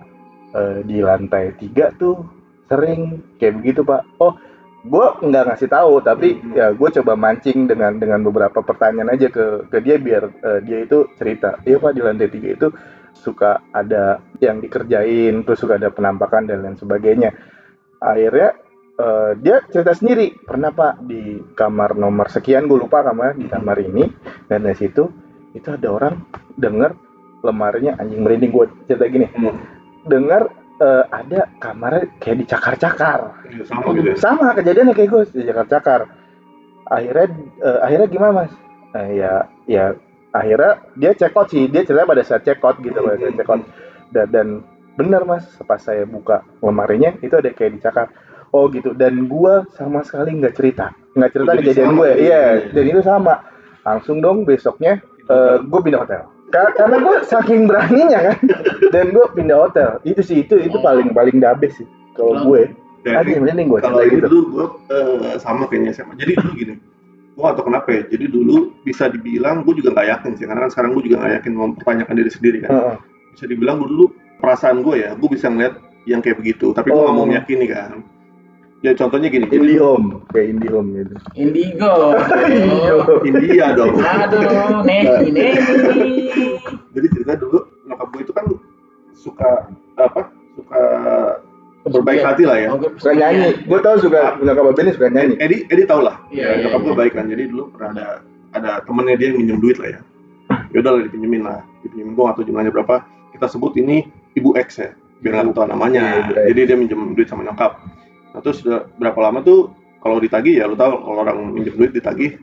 Eh, 0.52 0.80
di 0.84 1.04
lantai 1.04 1.52
tiga 1.58 1.92
tuh 1.92 2.16
sering 2.64 3.20
kayak 3.36 3.60
begitu 3.60 3.84
pak. 3.84 4.00
Oh, 4.16 4.32
gue 4.82 5.06
nggak 5.20 5.52
ngasih 5.52 5.68
tahu, 5.68 6.00
tapi 6.00 6.38
Hmm. 6.38 6.54
ya 6.54 6.66
gue 6.72 6.88
coba 6.96 7.12
mancing 7.12 7.66
dengan 7.66 7.98
dengan 7.98 8.22
beberapa 8.22 8.62
pertanyaan 8.62 9.12
aja 9.12 9.28
ke 9.28 9.68
ke 9.68 9.78
dia 9.80 10.00
biar 10.00 10.30
eh, 10.32 10.60
dia 10.64 10.78
itu 10.80 11.04
cerita. 11.16 11.60
Iya 11.62 11.76
pak 11.76 11.92
di 11.92 12.00
lantai 12.00 12.30
tiga 12.30 12.48
itu 12.52 12.68
suka 13.16 13.64
ada 13.70 14.20
yang 14.38 14.60
dikerjain, 14.60 15.42
terus 15.42 15.58
suka 15.58 15.76
ada 15.76 15.88
penampakan 15.88 16.44
dan 16.44 16.60
lain 16.60 16.76
sebagainya. 16.76 17.32
Akhirnya 17.98 18.52
eh, 18.94 19.30
dia 19.36 19.60
cerita 19.66 19.92
sendiri 19.92 20.36
pernah 20.38 20.70
pak 20.70 21.02
di 21.02 21.40
kamar 21.52 21.94
nomor 21.94 22.28
sekian 22.28 22.64
gue 22.64 22.78
lupa 22.78 23.00
kamar 23.02 23.34
di 23.34 23.46
kamar 23.46 23.76
ini 23.78 24.04
dan 24.46 24.62
dari 24.62 24.76
situ 24.76 25.08
itu 25.52 25.68
ada 25.68 25.88
orang 25.88 26.14
denger 26.54 26.92
lemarinya 27.40 27.96
anjing 27.96 28.20
merinding 28.20 28.52
gue 28.52 28.66
cerita 28.84 29.04
gini 29.06 29.26
Hmm. 29.32 29.56
dengar 30.04 30.48
eh, 30.76 31.04
ada 31.08 31.48
kamarnya 31.56 32.08
kayak 32.16 32.44
dicakar-cakar 32.44 33.20
Iya, 33.48 33.64
sama 33.64 33.88
gitu 33.92 34.08
ya. 34.12 34.16
sama 34.16 34.46
kejadiannya 34.52 34.92
kayak 34.92 35.08
gue 35.08 35.22
dicakar-cakar 35.34 36.00
akhirnya 36.86 37.26
eh, 37.60 37.78
akhirnya 37.82 38.08
gimana 38.08 38.32
mas 38.34 38.52
Eh, 38.92 39.20
ya 39.20 39.32
ya 39.68 39.92
akhirnya 40.42 40.72
dia 40.96 41.10
check 41.16 41.32
out 41.36 41.48
sih 41.48 41.68
dia 41.68 41.82
cerita 41.82 42.04
pada 42.04 42.22
saat 42.24 42.42
check 42.44 42.60
out 42.62 42.76
gitu 42.80 42.96
pada 42.96 43.16
saat 43.16 43.34
check 43.36 43.48
out. 43.48 43.62
Dan, 44.12 44.26
dan 44.30 44.48
benar 44.96 45.26
mas 45.26 45.44
pas 45.68 45.80
saya 45.82 46.04
buka 46.08 46.40
lemarinya 46.64 47.12
itu 47.20 47.36
ada 47.36 47.52
kayak 47.52 47.80
dicakar 47.80 48.08
oh 48.54 48.70
gitu 48.72 48.96
dan 48.96 49.28
gua 49.28 49.66
sama 49.76 50.00
sekali 50.06 50.36
nggak 50.38 50.54
cerita. 50.56 50.94
Nggak 51.16 51.30
cerita 51.32 51.50
jadi 51.52 51.62
kejadian 51.64 51.90
gue 51.96 52.10
gitu. 52.12 52.24
iya. 52.28 52.42
Dan 52.72 52.84
itu 52.88 53.00
sama. 53.04 53.34
Langsung 53.86 54.18
dong 54.20 54.44
besoknya 54.48 55.00
eh 55.26 55.56
gue 55.60 55.80
pindah 55.82 56.00
hotel. 56.06 56.22
Ka- 56.54 56.74
karena 56.78 56.96
gue 57.02 57.16
saking 57.26 57.66
beraninya 57.66 58.18
kan 58.32 58.38
dan 58.94 59.10
gue 59.10 59.26
pindah 59.34 59.58
hotel. 59.66 59.90
Itu 60.06 60.22
sih 60.22 60.46
itu 60.46 60.56
itu 60.60 60.78
paling 60.80 61.10
paling 61.12 61.42
dabes 61.42 61.74
sih 61.76 61.88
kalau 62.16 62.46
gue. 62.46 62.72
aja 63.06 63.38
mending 63.38 63.70
gue 63.70 63.78
kalau 63.86 64.02
gitu. 64.02 64.26
dulu 64.26 64.42
gue 64.50 64.66
eh, 64.90 65.38
sama 65.38 65.70
kayaknya 65.70 65.94
sama. 65.94 66.18
Jadi 66.18 66.32
dulu 66.42 66.50
gini, 66.58 66.74
gue 67.36 67.44
gak 67.44 67.56
tau 67.60 67.68
kenapa 67.68 67.88
ya. 67.92 68.02
Jadi 68.08 68.32
dulu 68.32 68.72
bisa 68.80 69.12
dibilang 69.12 69.60
gue 69.60 69.76
juga 69.76 69.92
nggak 69.92 70.08
yakin 70.08 70.32
sih, 70.40 70.48
karena 70.48 70.64
kan 70.64 70.70
sekarang 70.72 70.96
gue 70.96 71.04
juga 71.04 71.16
nggak 71.20 71.32
yakin 71.44 71.52
mempertanyakan 71.52 72.14
diri 72.16 72.30
sendiri 72.32 72.58
kan. 72.64 72.70
Heeh. 72.72 72.96
Bisa 73.36 73.44
dibilang 73.44 73.76
gue 73.84 73.88
dulu 73.92 74.06
perasaan 74.40 74.80
gue 74.80 75.04
ya, 75.04 75.12
gue 75.12 75.28
bisa 75.28 75.52
ngeliat 75.52 75.76
yang 76.08 76.24
kayak 76.24 76.40
begitu, 76.40 76.72
tapi 76.72 76.88
gue 76.88 76.96
Oh. 76.96 77.04
nggak 77.04 77.16
mau 77.20 77.28
meyakini 77.28 77.68
kan. 77.68 78.00
Ya 78.84 78.92
contohnya 78.92 79.32
gini, 79.32 79.48
jadi 79.48 79.56
Indihome 79.56 80.20
kayak 80.30 80.46
Indihome 80.52 80.88
gitu 81.00 81.14
Indigo. 81.34 81.94
India 83.24 83.72
dong. 83.72 83.96
Aduh, 83.98 84.84
Nehi, 84.84 85.28
Nehi. 85.32 86.28
Jadi 86.92 87.06
cerita 87.12 87.40
dulu 87.40 87.64
nyokap 87.88 88.06
gue 88.12 88.20
itu 88.24 88.32
kan 88.36 88.44
suka 89.16 89.50
apa? 89.96 90.28
Suka 90.56 90.80
berbaik 91.92 92.22
hati 92.22 92.42
lah 92.46 92.56
ya. 92.58 92.68
Suka 92.98 93.12
nyanyi 93.14 93.62
gue 93.62 93.78
tau 93.82 93.96
suka 94.02 94.38
punya 94.38 94.52
kabar 94.58 94.74
ini 94.82 94.90
suka 94.94 95.06
nyanyi 95.10 95.34
Edi, 95.38 95.56
Edi 95.70 95.82
tau 95.86 96.02
lah. 96.02 96.18
Iya, 96.34 96.58
iya, 96.58 96.66
nyokap 96.66 96.80
gue 96.82 96.94
iya. 96.94 97.00
baik 97.00 97.12
kan. 97.14 97.24
Jadi 97.30 97.42
dulu 97.50 97.64
pernah 97.74 97.90
ada 97.94 98.06
ada 98.56 98.70
temennya 98.82 99.14
dia 99.18 99.26
yang 99.30 99.38
minjem 99.38 99.58
duit 99.62 99.76
lah 99.78 99.88
ya. 99.94 100.00
Yaudah 100.74 100.90
lah 100.98 101.02
dipinjemin 101.06 101.42
lah. 101.46 101.58
Dipinjemin 101.86 102.12
gue 102.14 102.26
atau 102.26 102.42
jumlahnya 102.42 102.72
berapa. 102.74 102.96
Kita 103.34 103.46
sebut 103.46 103.72
ini 103.78 104.06
Ibu 104.34 104.58
X 104.58 104.68
ya. 104.82 104.90
Biar 105.22 105.46
nggak 105.46 105.54
tahu 105.56 105.66
namanya. 105.70 106.30
Iya. 106.34 106.52
Jadi 106.52 106.60
dia 106.74 106.76
minjem 106.76 107.14
duit 107.14 107.28
sama 107.30 107.46
nyokap. 107.46 107.78
Nah 108.34 108.40
terus 108.42 108.60
udah 108.66 108.84
berapa 108.98 109.18
lama 109.22 109.40
tuh 109.46 109.70
kalau 110.06 110.22
ditagih 110.22 110.62
ya 110.62 110.70
lu 110.70 110.78
tau 110.78 111.02
kalau 111.02 111.26
orang 111.26 111.50
minjem 111.50 111.74
duit 111.74 111.90
ditagih 111.90 112.38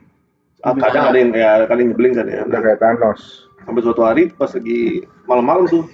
ah, 0.68 0.76
kadang 0.76 1.12
ada 1.12 1.18
yang 1.20 1.30
ya 1.32 1.50
kadang 1.64 1.92
nyebelin 1.92 2.12
kan 2.12 2.26
ya. 2.28 2.44
udah 2.44 2.52
Nah, 2.52 2.60
kayak 2.60 2.78
Thanos 2.80 3.20
sampai 3.64 3.80
suatu 3.80 4.02
hari 4.04 4.22
pas 4.36 4.52
lagi 4.52 5.08
malam-malam 5.24 5.64
tuh 5.72 5.84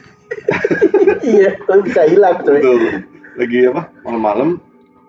iya 1.23 1.55
lu 1.71 1.83
bisa 1.87 2.03
hilang 2.11 2.43
Tuh, 2.43 2.59
lagi 3.41 3.59
apa 3.67 3.83
malam-malam 4.05 4.49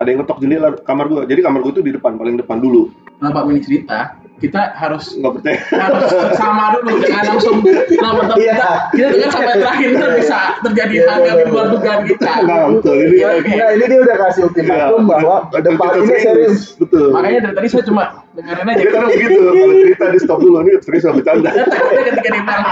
ada 0.00 0.08
yang 0.08 0.18
ngetok 0.24 0.38
jendela 0.40 0.68
kamar 0.82 1.04
gua 1.06 1.22
jadi 1.24 1.40
kamar 1.40 1.60
gua 1.62 1.72
tuh 1.72 1.84
di 1.84 1.92
depan 1.92 2.16
paling 2.16 2.40
depan 2.40 2.58
dulu 2.58 2.88
Kenapa 3.22 3.46
ini 3.46 3.62
cerita? 3.62 4.18
Kita 4.42 4.74
harus 4.74 5.14
nggak 5.14 5.32
percaya 5.38 5.58
harus 5.78 6.10
sama 6.34 6.74
dulu 6.74 6.98
jangan 6.98 7.24
langsung 7.30 7.62
nama 7.62 8.22
kita 8.34 8.42
Iya. 8.42 8.66
kita 8.90 9.08
dengar 9.14 9.30
sampai 9.30 9.54
terakhir 9.62 9.88
itu 9.94 10.06
bisa 10.18 10.38
terjadi 10.66 10.96
hal 11.06 11.18
yang 11.22 11.36
di 11.38 11.44
luar 11.46 11.66
dugaan 11.70 12.00
kita 12.02 12.30
nggak 12.42 12.60
betul 12.74 12.96
ini. 12.98 13.16
Nah 13.54 13.68
ini 13.70 13.84
dia 13.86 13.98
udah 14.02 14.16
kasih 14.26 14.40
ultimatum 14.50 15.02
Iya. 15.06 15.10
bahwa 15.14 15.36
depan 15.54 15.90
ini 16.02 16.14
serius. 16.18 16.74
betul 16.74 17.14
makanya 17.14 17.38
dari 17.46 17.54
tadi 17.54 17.68
saya 17.70 17.84
cuma 17.86 18.04
dengerin 18.36 18.66
aja. 18.68 18.80
Dia 18.80 18.90
kan 18.92 19.02
begitu. 19.08 19.40
Kalau 19.40 19.74
cerita 19.76 20.04
di 20.08 20.18
stop 20.20 20.38
dulu 20.40 20.56
ini 20.64 20.72
serius 20.80 21.02
sama 21.04 21.14
bercanda 21.20 21.50
takutnya 21.52 22.02
ketika 22.12 22.28
dia 22.32 22.42
bilang 22.42 22.64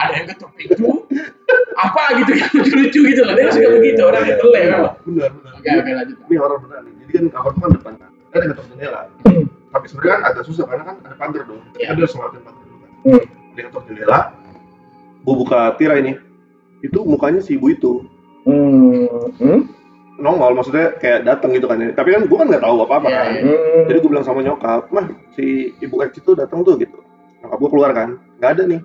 ada 0.00 0.12
yang 0.12 0.26
ketuk 0.28 0.50
pintu? 0.56 0.90
Apa 1.80 2.02
gitu 2.20 2.32
yang 2.36 2.50
lucu-lucu 2.52 3.00
gitu 3.08 3.20
loh. 3.24 3.34
Dia 3.34 3.52
suka 3.52 3.68
begitu 3.80 4.00
orang 4.04 4.22
yang 4.28 4.38
telek 4.38 4.62
memang 4.68 4.82
benar 5.08 5.30
benar. 5.32 5.52
Oke 5.56 5.68
oke 5.72 5.90
lanjut. 5.96 6.16
ini 6.28 6.36
horor 6.36 6.58
benar 6.60 6.80
nih. 6.84 6.92
Jadi 7.00 7.10
kan 7.12 7.24
kamar 7.32 7.50
tuh 7.50 7.60
kan 7.60 7.70
depan 7.72 7.92
kan 7.96 8.10
ada 8.10 8.36
yang 8.36 8.50
ngetok 8.52 8.66
jendela. 8.70 9.00
Tapi 9.70 9.84
sebenarnya 9.86 10.12
kan 10.12 10.22
agak 10.26 10.44
susah 10.46 10.64
karena 10.66 10.84
kan 10.84 10.96
ada 11.06 11.16
pagar 11.16 11.42
dong. 11.48 11.60
Iya. 11.78 11.86
kan 11.90 11.94
dia 11.96 12.04
harus 12.04 12.14
ngelakuin 12.14 12.42
pagar 12.44 12.62
dulu 12.66 12.76
kan. 12.76 12.90
Hmm. 12.90 13.22
ada 13.24 13.58
yang 13.58 13.66
ngetok 13.70 13.84
jendela. 13.88 14.18
Gua 15.20 15.34
buka 15.36 15.60
tirai 15.76 15.98
ini 16.04 16.12
itu 16.80 16.98
mukanya 17.04 17.40
si 17.40 17.56
ibu 17.56 17.66
itu. 17.72 17.92
Hmm. 18.44 19.68
Nongol 20.20 20.52
maksudnya 20.52 20.92
kayak 21.00 21.24
datang 21.24 21.50
gitu 21.56 21.64
kan 21.64 21.80
ya. 21.80 21.90
tapi 21.96 22.12
kan 22.12 22.28
gua 22.28 22.44
kan 22.44 22.48
nggak 22.52 22.62
tahu 22.62 22.76
apa 22.84 22.94
apa 23.00 23.06
Iya, 23.08 23.18
kan 23.18 23.30
iya. 23.32 23.42
Hmm. 23.42 23.82
jadi 23.88 23.98
gue 23.98 24.10
bilang 24.12 24.26
sama 24.26 24.40
nyokap 24.44 24.82
mah 24.92 25.06
si 25.32 25.44
ibu 25.80 25.96
X 26.04 26.20
itu 26.20 26.36
datang 26.36 26.60
tuh 26.60 26.76
gitu 26.76 27.00
nyokap 27.40 27.56
gue 27.58 27.70
keluar 27.72 27.90
kan 27.90 28.08
nggak 28.38 28.50
ada 28.54 28.62
nih 28.68 28.80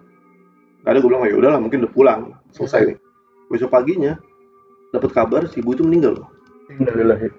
nggak 0.82 0.92
ada 0.96 1.00
gue 1.04 1.10
bilang 1.12 1.24
ya 1.28 1.36
udahlah 1.36 1.60
mungkin 1.60 1.84
udah 1.84 1.92
pulang 1.92 2.20
selesai 2.50 2.82
nih 2.88 2.98
besok 3.52 3.70
paginya 3.70 4.16
dapat 4.90 5.12
kabar 5.12 5.42
si 5.46 5.60
ibu 5.60 5.76
itu 5.76 5.84
meninggal 5.84 6.16
loh 6.18 6.28
Innalillahi. 6.66 7.30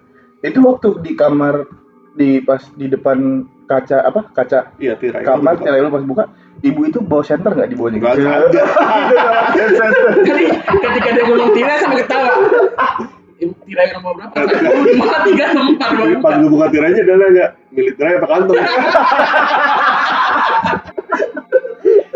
Itu 0.45 0.63
waktu 0.63 1.03
di 1.03 1.19
kamar 1.19 1.67
di 2.15 2.39
pas 2.39 2.63
di 2.79 2.87
depan 2.87 3.43
kaca 3.67 4.07
apa 4.07 4.31
kaca 4.31 4.71
iya 4.79 4.95
tirai 4.95 5.27
kamar 5.27 5.59
tirai 5.59 5.83
lu 5.83 5.91
pas 5.91 6.01
buka 6.01 6.25
ibu 6.63 6.87
itu 6.87 7.03
bawa 7.03 7.27
senter 7.27 7.51
nggak 7.51 7.67
di 7.67 7.75
bawahnya 7.75 7.99
Nggak 7.99 8.15
ada. 8.15 8.31
Jadi 10.23 10.45
ketika 10.55 11.09
dia 11.11 11.23
ngomong 11.27 11.51
tirai 11.53 11.77
sampai 11.81 11.99
ketawa. 12.01 12.31
Ibu 13.37 13.53
tirai 13.69 13.93
nomor 13.93 14.17
berapa? 14.17 14.33
Dua, 14.33 15.17
tiga, 15.29 15.45
enam, 15.53 15.77
empat, 15.77 15.89
Tapi 15.93 16.09
dua, 16.09 16.25
pas 16.25 16.35
gue 16.37 16.49
buka 16.49 16.67
tirainya 16.73 17.03
dia 17.05 17.17
nanya 17.17 17.47
milik 17.69 17.95
tirai 17.95 18.17
apa 18.17 18.27
kantong? 18.27 18.57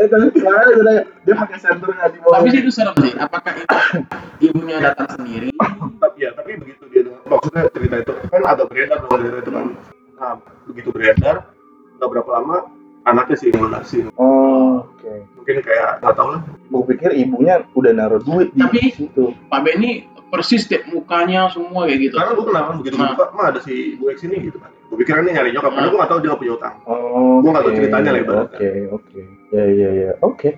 Eh, 0.01 0.07
tapi 0.09 0.27
kemarin 0.33 0.67
udah 0.73 0.85
nanya, 0.89 1.03
dia 1.23 1.35
pakai 1.37 1.59
senter 1.61 1.89
nggak 1.93 2.09
di 2.11 2.19
bawah 2.25 2.41
Tapi 2.41 2.49
sih 2.49 2.61
itu 2.65 2.73
serem 2.73 2.97
sih. 2.99 3.13
Apakah 3.15 3.53
itu 3.53 3.77
ibunya 4.43 4.81
datang 4.81 5.09
sendiri? 5.13 5.53
tapi 6.01 6.25
ya 6.25 6.33
tapi 6.33 6.57
begitu 6.57 6.89
dia 6.89 7.05
dengar 7.05 7.21
maksudnya 7.29 7.63
cerita 7.69 7.97
itu 8.01 8.13
kan 8.33 8.43
agak 8.43 8.67
beredar 8.73 8.97
dong 8.99 9.13
cerita 9.21 9.39
itu 9.39 9.51
kan. 9.53 9.67
Nah 10.17 10.33
begitu 10.65 10.89
beredar 10.89 11.37
nggak 12.01 12.09
berapa 12.09 12.31
lama 12.33 12.57
anaknya 13.05 13.37
sih 13.37 13.53
yang 13.53 13.69
lunasin 13.69 14.07
oh 14.17 14.89
oke. 14.89 15.13
Mungkin 15.37 15.57
kayak 15.61 16.01
nggak 16.01 16.15
tahu 16.17 16.29
lah. 16.33 16.41
Gue 16.49 16.83
pikir 16.89 17.11
ibunya 17.13 17.61
udah 17.77 17.93
naruh 17.93 18.21
duit 18.25 18.49
di 18.57 18.65
Tapi- 18.65 18.97
situ. 18.97 19.37
Pak 19.53 19.61
Benny 19.61 20.09
persis 20.31 20.65
deh 20.65 20.81
mukanya 20.87 21.47
semua 21.47 21.85
kayak 21.85 22.01
gitu. 22.01 22.15
Karena 22.15 22.33
gue 22.33 22.47
kenal 22.47 22.63
kan 22.65 22.77
begitu 22.79 22.95
Nah. 22.95 23.13
buka, 23.13 23.25
mah 23.31 23.47
ada 23.49 23.61
si 23.61 23.75
Bu 23.95 24.09
X 24.09 24.23
ini 24.23 24.37
gitu 24.43 24.57
kan. 24.57 24.71
Gue 24.87 24.97
pikir 24.99 25.19
ini 25.19 25.31
nyari 25.31 25.51
nyokap, 25.51 25.71
karena 25.71 25.87
gue 25.87 25.99
gak 25.99 26.09
tahu 26.09 26.19
dia 26.19 26.31
gak 26.31 26.41
punya 26.41 26.55
utang. 26.55 26.75
oh 26.85 27.39
Gua 27.39 27.51
nggak 27.51 27.63
tahu 27.63 27.71
oke. 27.71 27.79
ceritanya 27.79 28.11
lah 28.11 28.21
ibaratnya. 28.21 28.59
oke 28.59 28.71
oke 28.93 29.21
ya 29.51 29.65
ya 29.67 29.91
ya 29.93 30.13
oke 30.21 30.51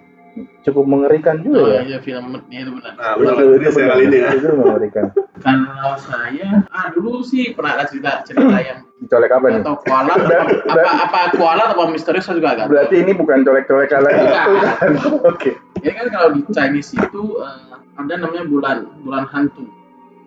cukup 0.62 0.84
mengerikan 0.86 1.36
juga 1.38 1.58
Oh 1.58 1.68
ya 1.68 1.80
iya 1.82 1.98
film 1.98 2.24
ini 2.48 2.56
itu 2.58 2.72
benar. 2.72 2.92
Nah, 2.94 3.12
benar 3.14 3.32
lah, 3.34 3.44
ini 3.50 3.66
saya 3.66 3.72
benar. 3.74 3.90
kali 3.90 4.02
ini 4.02 4.16
ya. 4.16 4.28
itu 4.32 4.46
mengerikan 4.50 5.04
Kalau 5.44 5.92
saya, 5.98 6.48
ah 6.70 6.86
dulu 6.88 7.20
sih 7.20 7.52
pernah 7.52 7.72
ada 7.74 7.84
cerita 7.84 8.22
cerita 8.22 8.56
yang 8.56 8.80
colek 9.04 9.28
apa 9.28 9.46
nih 9.50 9.60
atau 9.60 9.74
kualat 9.76 10.18
apa, 10.22 10.44
apa 10.70 10.80
apa 11.04 11.20
kualat 11.34 11.68
apa 11.68 11.82
misterius 11.86 12.24
saya 12.24 12.38
juga 12.38 12.48
agak. 12.50 12.64
tahu. 12.64 12.72
berarti 12.72 12.94
ini 12.96 13.12
bukan 13.12 13.38
colek-colekan 13.42 14.00
lagi 14.00 14.22
Bukan. 14.22 14.90
Oke 15.28 15.50
Jadi 15.76 15.92
kan 15.92 16.06
kalau 16.08 16.28
di 16.30 16.40
Chinese 16.48 16.90
itu 16.94 17.22
eh, 17.36 17.71
ada 18.02 18.14
namanya 18.18 18.44
bulan 18.44 18.76
bulan 19.00 19.24
hantu. 19.26 19.64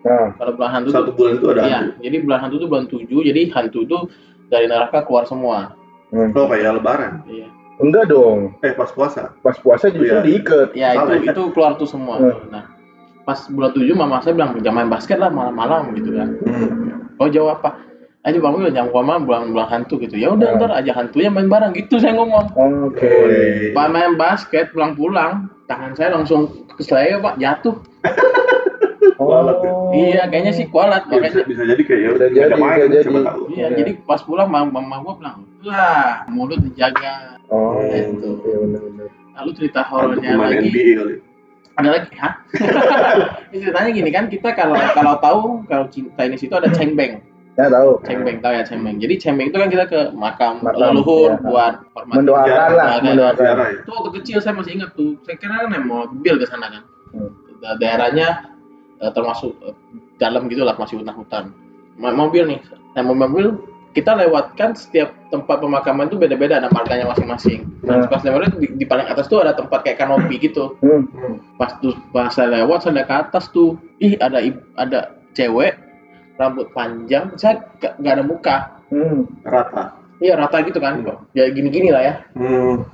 nah 0.02 0.30
Kalau 0.34 0.52
bulan 0.54 0.70
hantu 0.72 0.88
Satu 0.90 1.04
tuh, 1.06 1.14
bulan 1.14 1.32
itu 1.34 1.46
ada 1.50 1.62
iya, 1.62 1.78
hantu. 1.82 1.92
jadi 2.00 2.16
bulan 2.22 2.38
hantu 2.38 2.54
itu 2.56 2.66
bulan 2.66 2.84
7, 2.86 3.28
jadi 3.28 3.40
hantu 3.50 3.78
itu 3.82 3.98
dari 4.46 4.66
neraka 4.66 4.98
keluar 5.02 5.24
semua. 5.24 5.74
hmm. 6.08 6.30
Oh 6.32 6.46
kayak 6.46 6.78
lebaran. 6.78 7.12
Iya. 7.26 7.48
enggak 7.76 8.08
dong 8.08 8.56
Eh 8.62 8.72
pas 8.72 8.88
puasa. 8.88 9.36
pas 9.40 9.52
puasa 9.54 9.90
justru 9.90 10.08
Iya. 10.08 10.22
diikat 10.22 10.68
Ya 10.72 10.94
Salah 10.94 11.12
itu 11.14 11.28
ya? 11.28 11.32
itu 11.34 11.42
keluar 11.50 11.76
tuh 11.76 11.84
semua. 11.84 12.16
Hmm. 12.16 12.48
Nah, 12.48 12.64
pas 13.22 13.36
bulan 13.46 13.70
7 13.74 13.92
mama 13.92 14.16
saya 14.20 14.32
bilang 14.32 14.54
jangan 14.58 14.76
main 14.78 14.88
basket 14.88 15.18
lah 15.18 15.28
malam-malam 15.28 15.92
gitu 15.92 16.14
kan. 16.14 16.28
Hmm. 16.40 17.18
Oh 17.18 17.26
jawab 17.26 17.60
apa? 17.60 17.82
Aja 18.22 18.38
bang 18.38 18.54
Wil 18.54 18.70
jangan 18.70 18.90
malam 18.96 19.22
bulan 19.22 19.42
bulan 19.50 19.68
hantu 19.68 19.98
gitu. 19.98 20.14
Ya 20.14 20.30
udah 20.30 20.46
Hmm. 20.48 20.58
ntar 20.58 20.70
aja 20.72 20.90
hantunya 20.92 21.28
main 21.28 21.46
bareng 21.46 21.74
gitu 21.74 21.98
saya 21.98 22.14
ngomong. 22.14 22.46
oke. 22.54 23.10
Pak 23.70 23.86
main 23.88 24.14
basket 24.14 24.70
pulang-pulang 24.70 25.46
tangan 25.66 25.92
saya 25.92 26.08
langsung 26.12 26.46
ke 26.68 26.82
saya 26.82 27.18
pak 27.18 27.36
jatuh. 27.36 27.76
Kualat 29.16 29.58
ya? 29.58 29.70
oh 29.70 29.90
Iya 29.90 30.22
kayaknya 30.28 30.52
sih 30.52 30.68
kualat 30.68 31.02
Ya, 31.02 31.16
bisa, 31.16 31.40
makanya. 31.40 31.48
bisa 31.48 31.62
jadi 31.64 31.82
kayak 31.82 32.00
ya 32.00 32.10
Bisa 32.12 32.26
jadi, 32.28 32.54
main, 32.54 32.76
bisa 32.76 32.88
jadi. 32.92 33.10
tahu. 33.24 33.42
Iya, 33.48 33.56
Iya. 33.56 33.68
jadi 33.74 33.90
pas 34.02 34.20
pulang 34.20 34.48
mama, 34.48 34.70
mama 34.76 34.96
gua 35.00 35.14
bilang, 35.16 35.38
lah 35.62 36.28
mulut 36.28 36.60
dijaga. 36.60 37.40
oh 37.48 37.80
Gitu. 37.80 38.28
iya 38.44 38.56
benar-benar 38.58 39.08
Lalu 39.34 39.50
cerita 39.54 39.80
horornya 39.84 40.32
lagi, 40.34 40.68
NBA 40.68 40.90
kali. 40.96 41.14
ada 41.74 41.88
lagi, 41.92 42.10
hah? 42.14 42.32
Ini 43.52 43.56
ceritanya 43.62 43.90
gini 43.90 44.10
kan, 44.10 44.24
kita 44.26 44.48
kalau 44.52 44.74
kalau 44.92 45.14
tahu 45.18 45.40
kalau 45.64 45.84
cinta 45.88 46.20
ini 46.22 46.36
situ 46.36 46.52
ada 46.52 46.68
cengbeng, 46.68 47.20
ya 47.56 47.66
tahu 47.66 47.90
cengbeng 48.04 48.38
tahu 48.38 48.52
ya 48.52 48.62
cengbeng. 48.62 48.96
Jadi 49.00 49.14
cengbeng 49.16 49.48
itu 49.48 49.56
kan 49.56 49.68
kita 49.68 49.84
ke 49.86 50.00
makam, 50.12 50.60
Makam, 50.60 50.76
leluhur 50.76 51.30
iya. 51.32 51.40
buat 51.40 51.74
hormat. 51.92 52.14
mendoakan 52.14 52.46
Ziarah, 52.46 52.70
lah 52.76 52.86
mendoakan 53.00 53.44
ya. 53.44 53.66
Itu 53.80 53.90
waktu 53.90 54.10
kecil 54.20 54.36
saya 54.38 54.54
masih 54.54 54.72
ingat 54.76 54.90
tuh, 54.92 55.16
saya 55.24 55.36
kira 55.36 55.64
kan 55.64 55.72
mau 55.80 56.04
bil 56.06 56.36
ke 56.36 56.44
sana 56.44 56.68
kan. 56.68 56.82
Hmm. 57.10 57.32
Da- 57.58 57.76
Daerahnya 57.76 58.28
eh, 59.00 59.10
termasuk 59.10 59.56
eh, 59.62 59.74
dalam 60.16 60.46
gitu 60.46 60.62
lah, 60.62 60.76
masih 60.76 61.00
hutan-hutan. 61.00 61.52
Mo- 61.96 62.12
Mobil 62.12 62.44
nih, 62.46 62.60
nah 62.92 63.00
mobil 63.00 63.56
kita 63.96 64.12
lewatkan 64.12 64.76
setiap 64.76 65.08
tempat 65.32 65.56
pemakaman 65.56 66.12
itu 66.12 66.20
beda-beda 66.20 66.60
ada 66.60 66.68
markanya 66.68 67.08
masing-masing. 67.08 67.64
Nah, 67.80 68.04
Hmm. 68.04 68.12
pas 68.12 68.20
lewat 68.20 68.52
di, 68.60 68.68
di 68.76 68.84
paling 68.84 69.08
atas 69.08 69.24
tuh 69.24 69.40
ada 69.40 69.56
tempat 69.56 69.80
kayak 69.80 69.96
kanopi 69.96 70.36
gitu. 70.36 70.76
hmm. 70.84 71.56
Pas 71.56 71.72
tuh 71.80 71.96
pas 72.12 72.28
saya 72.28 72.52
lewat 72.52 72.84
saya 72.84 73.00
lihat 73.00 73.08
ke 73.08 73.16
atas 73.16 73.48
tuh, 73.48 73.80
ih 73.96 74.20
ada 74.20 74.44
ada 74.76 75.16
cewek 75.32 75.72
rambut 76.36 76.68
panjang, 76.72 77.32
saya 77.36 77.60
gak, 77.80 77.96
gak 78.00 78.12
ada 78.16 78.24
muka. 78.24 78.56
Hmm. 78.88 79.26
Rata. 79.42 79.96
Iya 80.16 80.36
rata 80.40 80.64
gitu 80.64 80.80
kan, 80.80 81.04
ya 81.36 81.48
gini-gini 81.52 81.92
lah 81.92 82.00
ya. 82.00 82.14
Hmm. 82.32 82.86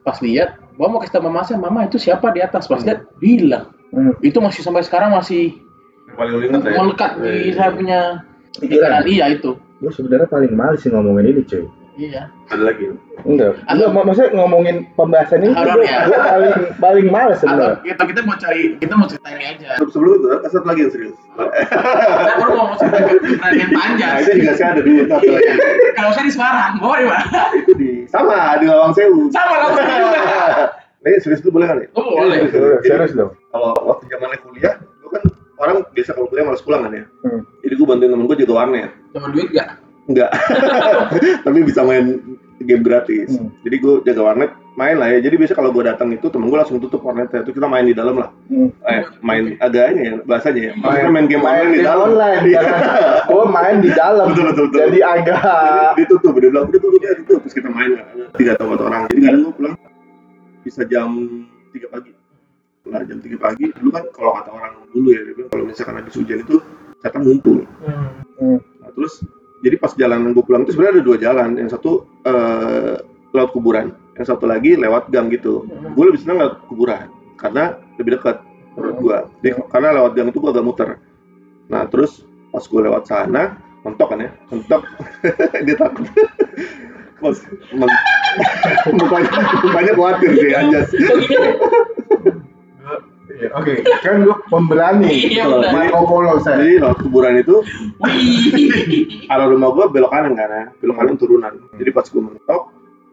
Pas 0.00 0.16
lihat, 0.24 0.56
gua 0.80 0.88
mau 0.88 0.96
kasih 0.96 1.20
tau 1.20 1.28
mama 1.28 1.44
saya, 1.44 1.60
mama 1.60 1.84
itu 1.84 2.00
siapa 2.00 2.32
di 2.32 2.40
atas? 2.40 2.64
Pas 2.64 2.80
lihat, 2.80 3.04
bilang 3.20 3.68
Hmm. 3.90 4.14
itu 4.22 4.38
masih 4.38 4.62
sampai 4.62 4.86
sekarang 4.86 5.10
masih 5.10 5.50
Paling 6.14 6.46
ingat 6.46 6.62
ya. 6.62 6.78
melekat 6.78 7.10
di 7.18 7.50
Iya. 7.50 7.54
saya 7.58 7.70
punya 7.74 8.00
pikiran 8.54 9.02
pikiran 9.02 9.02
iya 9.10 9.24
itu. 9.34 9.50
gue 9.82 9.90
sebenarnya 9.90 10.30
paling 10.30 10.52
males 10.54 10.78
sih 10.78 10.94
ngomongin 10.94 11.26
ini 11.34 11.42
cuy 11.42 11.66
Iya. 11.92 12.22
Ada 12.48 12.62
lagi. 12.64 12.84
Enggak. 13.22 13.60
Enggak, 13.64 13.88
mak- 13.90 14.06
maksudnya 14.06 14.30
ngomongin 14.32 14.76
pembahasan 14.94 15.42
ini 15.42 15.52
Horor 15.52 15.76
gue 15.76 15.84
ya? 15.84 16.00
paling 16.08 16.52
paling 16.76 17.06
males 17.08 17.38
Atau 17.38 17.50
sebenarnya. 17.50 17.76
kita 17.82 18.02
kita 18.06 18.20
mau 18.22 18.36
cari 18.36 18.62
kita 18.76 18.94
mau 18.94 19.06
cerita 19.06 19.28
ini 19.30 19.44
aja. 19.46 19.68
Sebelum- 19.76 19.92
Sebelum 19.92 20.12
itu, 20.14 20.26
ada 20.30 20.48
satu 20.48 20.66
lagi 20.66 20.80
yang 20.80 20.92
serius. 20.92 21.16
Saya 21.36 22.34
baru 22.36 22.52
mau 22.54 22.66
cerita 22.74 22.98
cerita 23.04 23.46
yang 23.52 23.70
panjang. 23.70 24.10
Nah, 24.10 24.20
itu 24.20 24.30
juga 24.38 24.52
saya 24.54 24.68
ada 24.70 24.80
di 24.80 24.92
satu 25.02 25.28
lagi. 25.28 25.50
Kalau 25.92 26.10
saya 26.10 26.24
di 26.24 26.32
Semarang, 26.32 26.72
bawa 26.78 26.94
di 26.96 27.06
mana? 27.06 27.24
Itu 27.54 27.72
di 27.74 27.90
sama 28.06 28.36
di 28.56 28.66
Lawang 28.66 28.92
Sewu. 28.92 29.20
Sama 29.28 29.54
Lawang 29.56 29.74
Sewu. 29.76 30.08
Nih 31.02 31.16
serius 31.18 31.40
dulu 31.40 31.56
boleh 31.56 31.66
kali? 31.66 31.84
Oh, 31.94 32.04
boleh. 32.14 32.44
Serius, 32.46 32.80
serius 32.82 33.12
dong. 33.14 33.32
Kalau 33.48 33.72
waktu 33.82 34.04
zamannya 34.06 34.36
kuliah, 34.38 34.74
gue 34.76 35.10
kan 35.10 35.22
orang 35.58 35.80
biasa 35.90 36.12
kalau 36.12 36.28
kuliah 36.28 36.44
malas 36.44 36.60
pulang 36.60 36.84
kan 36.84 36.92
ya. 36.92 37.04
Hmm. 37.24 37.40
Jadi 37.60 37.72
gue 37.72 37.86
bantuin 37.86 38.10
temen 38.10 38.24
gue 38.24 38.36
jaga 38.38 38.54
warnet. 38.54 38.90
Cuma 39.10 39.28
duit 39.28 39.48
gak? 39.50 39.80
Enggak. 40.08 40.30
Tapi 41.46 41.58
bisa 41.66 41.84
main 41.84 42.20
game 42.60 42.84
gratis. 42.84 43.36
Hmm. 43.36 43.52
Jadi 43.64 43.76
gue 43.80 43.94
jaga 44.04 44.20
warnet, 44.20 44.50
main 44.76 44.96
lah 45.00 45.08
ya. 45.08 45.18
Jadi 45.24 45.40
biasa 45.40 45.56
kalau 45.56 45.72
gue 45.72 45.84
datang 45.84 46.12
itu 46.12 46.28
temen 46.28 46.52
gue 46.52 46.58
langsung 46.60 46.80
tutup 46.80 47.00
warnetnya. 47.04 47.44
Itu 47.44 47.56
kita 47.56 47.66
main 47.68 47.88
di 47.88 47.96
dalam 47.96 48.20
lah. 48.20 48.28
Hmm. 48.52 48.68
Eh, 48.84 49.02
main 49.24 49.56
agaknya 49.60 50.02
ya 50.02 50.14
bahasanya 50.24 50.62
ya. 50.70 50.72
Maksudnya 50.76 51.10
main 51.12 51.26
game 51.28 51.44
main 51.44 51.64
online 51.64 51.72
di 51.72 51.80
dalam. 51.84 52.00
online 52.12 52.40
Iya. 52.44 52.60
gue 53.28 53.44
main 53.48 53.76
di 53.80 53.90
dalam 53.92 54.26
Betul, 54.32 54.44
betul, 54.52 54.64
betul. 54.68 54.80
jadi 54.88 54.98
agak 55.04 55.40
Jadi 55.40 56.00
ditutup, 56.04 56.32
dia 56.36 56.48
bilang 56.52 56.66
udah 56.68 56.80
tutup 56.80 57.00
ya 57.00 57.12
tutup. 57.24 57.38
Terus 57.44 57.54
kita 57.56 57.68
main 57.72 57.90
lah. 57.96 58.06
Tiga 58.36 58.50
atau 58.56 58.64
empat 58.68 58.80
orang. 58.84 59.02
Jadi 59.08 59.20
kadang 59.24 59.42
gue 59.44 59.54
pulang 59.56 59.74
bisa 60.60 60.82
jam 60.84 61.08
3 61.72 61.88
pagi. 61.88 62.12
Nah 62.90 63.02
jam 63.04 63.18
3 63.20 63.36
pagi, 63.36 63.66
dulu 63.76 63.90
kan 63.92 64.04
kalau 64.12 64.32
kata 64.40 64.50
orang 64.52 64.72
dulu 64.92 65.08
ya, 65.12 65.20
dia 65.24 65.34
bilang 65.36 65.50
kalau 65.52 65.64
misalkan 65.68 65.94
habis 66.00 66.14
hujan 66.16 66.38
itu 66.42 66.56
setan 67.00 67.22
ngumpul. 67.24 67.64
Hmm. 67.80 68.60
Nah, 68.80 68.90
terus 68.92 69.24
jadi 69.60 69.76
pas 69.76 69.92
jalanan 69.92 70.32
gue 70.32 70.44
pulang 70.44 70.64
itu 70.64 70.72
sebenarnya 70.72 70.94
ada 71.00 71.04
dua 71.04 71.16
jalan. 71.20 71.50
Yang 71.60 71.70
satu 71.76 71.92
eh, 72.24 72.96
lewat 73.30 73.50
kuburan, 73.52 73.86
yang 74.16 74.26
satu 74.26 74.44
lagi 74.48 74.74
lewat 74.74 75.12
gang 75.12 75.28
gitu. 75.28 75.68
Gue 75.94 76.04
lebih 76.08 76.20
senang 76.24 76.40
lewat 76.40 76.54
kuburan 76.66 77.06
karena 77.36 77.76
lebih 78.00 78.16
dekat 78.16 78.40
menurut 78.76 78.96
gue. 78.96 79.18
Jadi, 79.44 79.50
karena 79.68 79.88
lewat 80.00 80.12
gang 80.16 80.28
itu 80.32 80.38
gue 80.40 80.50
agak 80.50 80.64
muter. 80.64 80.88
Nah 81.68 81.84
terus 81.92 82.24
pas 82.50 82.64
gue 82.64 82.80
lewat 82.80 83.04
sana, 83.06 83.60
mentok 83.84 84.08
kan 84.10 84.24
ya, 84.24 84.30
mentok. 84.48 84.82
Dia 85.68 85.76
takut. 85.76 86.08
Pas 87.20 87.36
mukanya, 88.96 89.30
mukanya 89.60 89.92
khawatir 89.92 90.30
sih 90.40 90.56
anjas. 90.56 90.88
Oke, 93.56 93.80
kan 94.04 94.20
gue 94.20 94.36
pemberani. 94.52 95.32
Iya. 95.32 95.48
Marco 95.72 96.04
Polo 96.04 96.36
saya. 96.44 96.60
Jadi 96.60 96.76
lewat 96.84 96.98
kuburan 97.00 97.40
itu 97.40 97.64
Wih. 98.04 99.26
arah 99.32 99.48
rumah 99.48 99.72
gue 99.72 99.84
belok 99.88 100.12
kanan 100.12 100.36
kan 100.36 100.50
ya, 100.52 100.64
belok 100.84 100.96
kanan 101.00 101.16
turunan. 101.16 101.52
Jadi 101.80 101.90
pas 101.94 102.04
gue 102.04 102.20
mentok, 102.20 102.62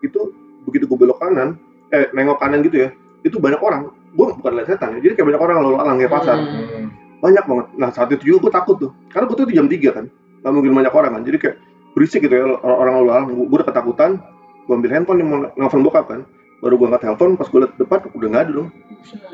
itu 0.04 0.20
begitu 0.68 0.84
gue 0.90 1.00
belok 1.00 1.24
kanan, 1.24 1.56
eh 1.96 2.12
nengok 2.12 2.44
kanan 2.44 2.60
gitu 2.68 2.84
ya, 2.84 2.90
itu 3.24 3.40
banyak 3.40 3.62
orang. 3.64 3.88
Gue 4.18 4.36
bukan 4.36 4.52
lihat 4.60 4.68
setan 4.68 4.98
ya, 4.98 5.00
jadi 5.00 5.14
kayak 5.16 5.28
banyak 5.32 5.42
orang 5.42 5.58
lalu 5.64 5.76
lalang 5.80 5.98
kayak 6.02 6.12
pasar. 6.12 6.38
Hmm. 6.42 6.88
Banyak 7.24 7.44
banget. 7.48 7.66
Nah 7.80 7.90
saat 7.96 8.10
itu 8.12 8.24
juga 8.36 8.50
gue 8.50 8.52
takut 8.52 8.76
tuh, 8.82 8.92
karena 9.14 9.26
gue 9.32 9.38
tuh 9.40 9.48
di 9.48 9.56
jam 9.56 9.68
3 9.72 9.96
kan, 9.96 10.06
nggak 10.44 10.52
mungkin 10.52 10.72
banyak 10.76 10.94
orang 10.94 11.12
kan. 11.16 11.24
Jadi 11.24 11.38
kayak 11.40 11.56
berisik 11.96 12.20
gitu 12.28 12.36
ya 12.36 12.46
orang 12.62 12.94
lalu 13.00 13.08
lalang. 13.08 13.26
Gue 13.32 13.58
udah 13.64 13.68
ketakutan, 13.68 14.20
gue 14.68 14.74
ambil 14.76 14.92
handphone 14.92 15.20
yang 15.24 15.30
mau 15.32 15.40
nelfon 15.56 15.82
bokap 15.86 16.06
kan. 16.12 16.28
Baru 16.58 16.74
gue 16.82 16.88
angkat 16.90 17.02
telepon, 17.06 17.38
pas 17.38 17.46
gue 17.46 17.60
liat 17.62 17.74
depan 17.78 18.00
udah 18.18 18.28
nggak 18.34 18.44
ada 18.50 18.52
dong. 18.52 18.70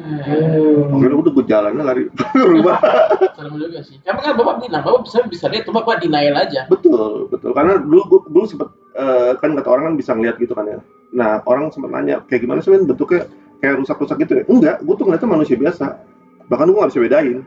Hmm. 0.03 0.91
Akhirnya 0.91 1.17
udah 1.23 1.31
gue 1.31 1.45
jalannya 1.47 1.83
lari 1.87 2.01
ke 2.19 2.39
rumah. 2.43 2.77
Serem 3.33 3.55
juga 3.55 3.79
sih. 3.79 3.95
Tapi 4.03 4.19
kan 4.19 4.33
Bapak 4.35 4.55
bilang, 4.59 4.83
Bapak 4.83 5.01
bisa 5.07 5.17
bisa 5.25 5.45
lihat, 5.47 5.63
tuh 5.63 5.73
Bapak 5.73 6.03
denial 6.03 6.35
aja. 6.35 6.67
Betul, 6.67 7.31
betul. 7.31 7.55
Karena 7.55 7.79
dulu 7.79 8.01
gue 8.11 8.19
dulu 8.27 8.45
sempet 8.45 8.69
eh, 8.99 9.31
kan 9.39 9.55
kata 9.55 9.69
orang 9.71 9.83
kan 9.91 9.95
bisa 9.95 10.11
ngeliat 10.11 10.35
gitu 10.35 10.51
kan 10.51 10.67
ya. 10.67 10.79
Nah 11.15 11.39
orang 11.47 11.71
sempat 11.71 11.95
nanya 11.95 12.21
kayak 12.27 12.43
gimana 12.43 12.59
sih 12.59 12.75
men 12.75 12.83
bentuknya 12.83 13.25
kayak 13.63 13.79
rusak-rusak 13.79 14.17
gitu 14.27 14.33
ya? 14.41 14.43
Enggak, 14.51 14.75
gue 14.83 14.93
tuh 14.99 15.05
ngeliatnya 15.07 15.29
manusia 15.31 15.55
biasa. 15.55 15.85
Bahkan 16.51 16.67
gue 16.67 16.79
gak 16.83 16.91
bisa 16.91 17.01
bedain. 17.07 17.37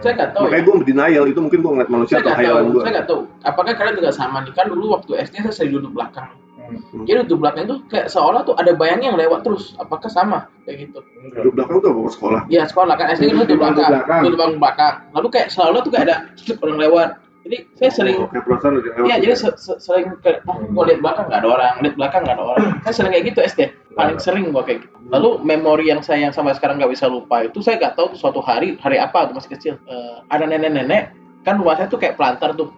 Saya 0.00 0.12
nggak 0.16 0.30
tahu. 0.32 0.42
Makanya 0.46 0.62
ya. 0.62 0.66
gue 0.70 0.74
denial 0.86 1.24
itu 1.26 1.40
mungkin 1.42 1.58
gue 1.60 1.72
ngeliat 1.74 1.90
manusia 1.90 2.16
Saya 2.16 2.22
atau 2.24 2.38
hayalan 2.38 2.64
gue. 2.70 2.82
Saya 2.86 2.92
nggak 2.94 3.08
tahu. 3.10 3.20
Apakah 3.42 3.72
kalian 3.74 3.94
juga 3.98 4.10
sama 4.14 4.38
nih? 4.46 4.52
Kan 4.54 4.66
dulu 4.70 4.84
waktu 4.94 5.10
SD 5.26 5.34
saya 5.44 5.52
sering 5.52 5.72
duduk 5.76 5.92
belakang. 5.98 6.30
Hmm. 6.70 7.02
Jadi 7.02 7.26
duduk 7.26 7.38
belakang 7.40 7.64
itu 7.66 7.76
kayak 7.86 8.06
seolah 8.06 8.40
tuh 8.40 8.54
ada 8.54 8.70
bayangnya 8.72 9.10
yang 9.10 9.18
lewat 9.18 9.42
terus. 9.42 9.74
Apakah 9.74 10.06
sama 10.06 10.46
kayak 10.62 10.86
gitu? 10.86 10.98
Duduk 11.32 11.52
belakang 11.52 11.76
tuh 11.78 11.90
apa 11.90 12.00
sekolah? 12.08 12.40
Ya 12.46 12.62
sekolah 12.64 12.94
kan 12.94 13.06
SD 13.10 13.22
kan 13.26 13.26
Duduk 13.26 13.36
duduk 13.36 13.48
di 13.48 13.56
belakang, 13.56 13.90
belakang. 13.90 14.20
duduk 14.22 14.38
belakang. 14.56 14.94
Lalu 15.10 15.28
kayak 15.28 15.48
seolah 15.48 15.80
tuh 15.80 15.90
kayak 15.90 16.04
ada 16.06 16.16
orang 16.60 16.78
lewat. 16.78 17.08
Jadi 17.40 17.56
saya 17.72 17.90
sering 17.90 18.16
Oh, 18.20 18.28
kayak 18.28 18.44
perasaan 18.44 18.72
udah 18.76 18.92
lewat. 18.92 19.06
Iya, 19.08 19.16
jadi 19.18 19.32
se- 19.32 19.56
se- 19.56 19.80
sering 19.80 20.12
kayak, 20.20 20.44
oh, 20.44 20.60
gua 20.70 20.84
lihat 20.84 21.00
belakang 21.00 21.24
nggak 21.24 21.40
ada 21.40 21.48
orang, 21.48 21.74
lihat 21.80 21.94
belakang 21.96 22.20
nggak 22.22 22.36
ada 22.36 22.44
orang. 22.44 22.64
Saya 22.84 22.94
sering 22.94 23.10
kayak 23.10 23.24
gitu 23.32 23.40
SD, 23.40 23.60
paling 23.90 24.18
sering 24.20 24.44
gua 24.52 24.60
kayak 24.60 24.84
gitu. 24.84 24.92
Lalu 25.08 25.30
memori 25.42 25.88
yang 25.88 26.00
saya 26.00 26.20
yang 26.22 26.30
sampai 26.30 26.52
sekarang 26.52 26.76
nggak 26.76 26.92
bisa 26.92 27.08
lupa 27.08 27.40
itu 27.40 27.58
saya 27.58 27.80
nggak 27.80 27.96
tahu 27.96 28.12
tuh 28.12 28.20
suatu 28.20 28.38
hari 28.38 28.76
hari 28.76 29.00
apa 29.00 29.24
tuh 29.26 29.34
masih 29.34 29.50
kecil. 29.50 29.74
Eh, 29.88 30.16
ada 30.28 30.44
nenek-nenek, 30.44 31.16
kan 31.40 31.56
rumah 31.56 31.74
saya 31.74 31.88
tuh 31.88 31.96
kayak 31.96 32.14
pelantar 32.14 32.52
tuh 32.52 32.68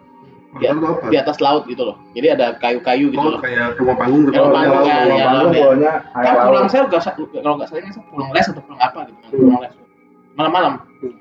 di, 0.52 0.66
apa? 0.68 1.08
di 1.08 1.16
atas 1.16 1.36
laut 1.38 1.64
gitu 1.64 1.82
loh. 1.82 1.96
Jadi 2.12 2.26
ada 2.28 2.56
kayu-kayu 2.56 3.08
gitu 3.08 3.18
Oh, 3.18 3.36
loh. 3.36 3.40
kayak 3.40 3.76
rumah 3.76 3.96
panggung 3.96 4.28
gitu. 4.28 4.36
Rumah 4.36 4.52
panggung, 4.52 4.76
kalau 4.76 4.84
ya, 4.84 4.96
rumah 5.00 5.16
ya, 5.16 5.24
panggung 5.24 5.52
ya. 5.52 5.62
bawahnya 5.64 5.92
air 6.12 6.24
Kan 6.24 6.34
pulang 6.44 6.66
saya 6.68 6.82
nggak 6.86 7.02
sa- 7.02 7.14
kalau 7.16 7.54
nggak 7.56 7.68
salah 7.68 7.82
saya 7.88 8.04
pulang 8.06 8.30
les 8.30 8.46
atau 8.46 8.62
pulang 8.62 8.80
apa 8.80 8.98
gitu 9.06 9.18
kan, 9.18 9.30
pulang 9.32 9.60
les. 9.60 9.72
Malam-malam. 10.32 10.72
Hmm. 11.00 11.12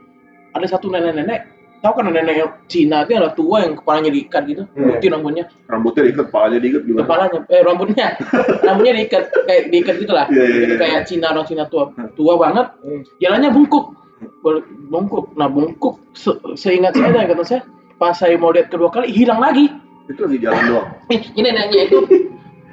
Ada 0.52 0.66
satu 0.68 0.88
nenek-nenek, 0.88 1.40
tahu 1.80 1.92
kan 1.96 2.04
nenek 2.06 2.36
yang 2.38 2.52
Cina 2.68 2.98
itu 3.02 3.12
yang 3.12 3.24
ada 3.24 3.32
tua 3.32 3.58
yang 3.64 3.74
kepalanya 3.74 4.12
diikat 4.12 4.44
gitu, 4.46 4.64
Hmm. 4.68 4.88
putih 4.92 5.10
rambutnya. 5.10 5.46
Rambutnya 5.66 6.02
diikat, 6.04 6.26
kepalanya 6.28 6.60
diikat 6.60 6.82
gimana? 6.84 7.02
kepalanya 7.08 7.38
eh 7.48 7.62
rambutnya 7.64 8.08
rambutnya 8.68 8.94
diikat 8.96 9.24
kayak 9.48 9.64
diikat 9.70 9.96
gitu 9.98 10.12
lah 10.12 10.26
Iya, 10.28 10.44
iya, 10.44 10.58
Jadi 10.60 10.74
iya. 10.76 10.80
kayak 10.80 11.00
Cina 11.08 11.28
orang 11.30 11.46
Cina 11.46 11.64
tua 11.66 11.84
tua 12.14 12.34
banget 12.36 12.68
jalannya 13.18 13.50
bungkuk 13.50 13.86
bungkuk 14.88 15.34
nah 15.34 15.48
bungkuk 15.48 15.98
se 16.14 16.30
seingat 16.54 16.94
saya 16.94 17.26
kata 17.26 17.44
saya 17.44 17.62
pas 18.02 18.18
saya 18.18 18.34
mau 18.34 18.50
lihat 18.50 18.68
kedua 18.68 18.90
kali 18.90 19.08
hilang 19.08 19.38
lagi 19.38 19.70
Itu 20.08 20.26
lagi 20.26 20.42
jalan 20.42 20.62
doang. 20.66 20.88
eh, 21.14 21.22
ini 21.32 21.46
neneknya 21.46 21.82
itu 21.86 21.98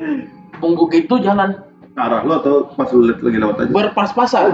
bungkuk 0.61 0.88
itu 0.91 1.14
jalan 1.21 1.61
Ke 1.91 2.01
arah 2.01 2.23
lu 2.23 2.33
atau 2.33 2.55
pas 2.73 2.88
lu 2.88 3.11
lagi 3.11 3.37
lewat 3.37 3.57
aja? 3.59 3.69
Oh, 3.69 3.75
berpas-pasan. 3.77 4.45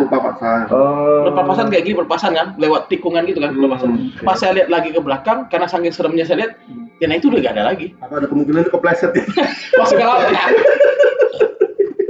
Oh. 0.69 1.23
berpapasan 1.25 1.69
kayak 1.69 1.85
gini 1.85 1.95
berpapasan 1.95 2.33
kan 2.33 2.47
lewat 2.57 2.89
tikungan 2.89 3.23
gitu 3.25 3.39
kan 3.39 3.55
Hmm. 3.55 4.11
pas 4.21 4.35
saya 4.35 4.57
lihat 4.57 4.69
lagi 4.69 4.91
ke 4.91 4.99
belakang 4.99 5.47
karena 5.47 5.65
saking 5.65 5.91
seremnya 5.91 6.25
saya 6.25 6.43
lihat 6.43 6.53
ya 6.97 7.07
nah 7.07 7.15
itu 7.15 7.29
udah 7.29 7.39
gak 7.41 7.55
ada 7.55 7.65
lagi 7.69 7.95
Apa 7.99 8.19
ada 8.19 8.27
kemungkinan 8.27 8.65
itu 8.65 8.73
kepleset 8.73 9.13
ya? 9.13 9.25
masuk 9.79 9.95
ke 9.95 10.05
laut 10.05 10.27
ya. 10.27 10.43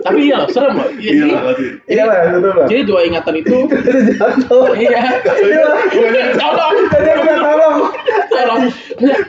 tapi 0.00 0.20
iya 0.22 0.36
loh 0.36 0.48
serem 0.48 0.74
loh 0.74 0.88
Iya, 0.94 1.00
Iya 1.00 1.12
jadi- 1.16 1.32
lah. 1.32 1.42
Iya 1.86 2.04
lah, 2.04 2.18
lah. 2.54 2.66
jadi 2.68 2.82
dua 2.84 3.00
ingatan 3.02 3.34
itu 3.36 3.56
Jatuh. 4.14 4.66
iya 4.74 5.00
Iya. 5.34 5.64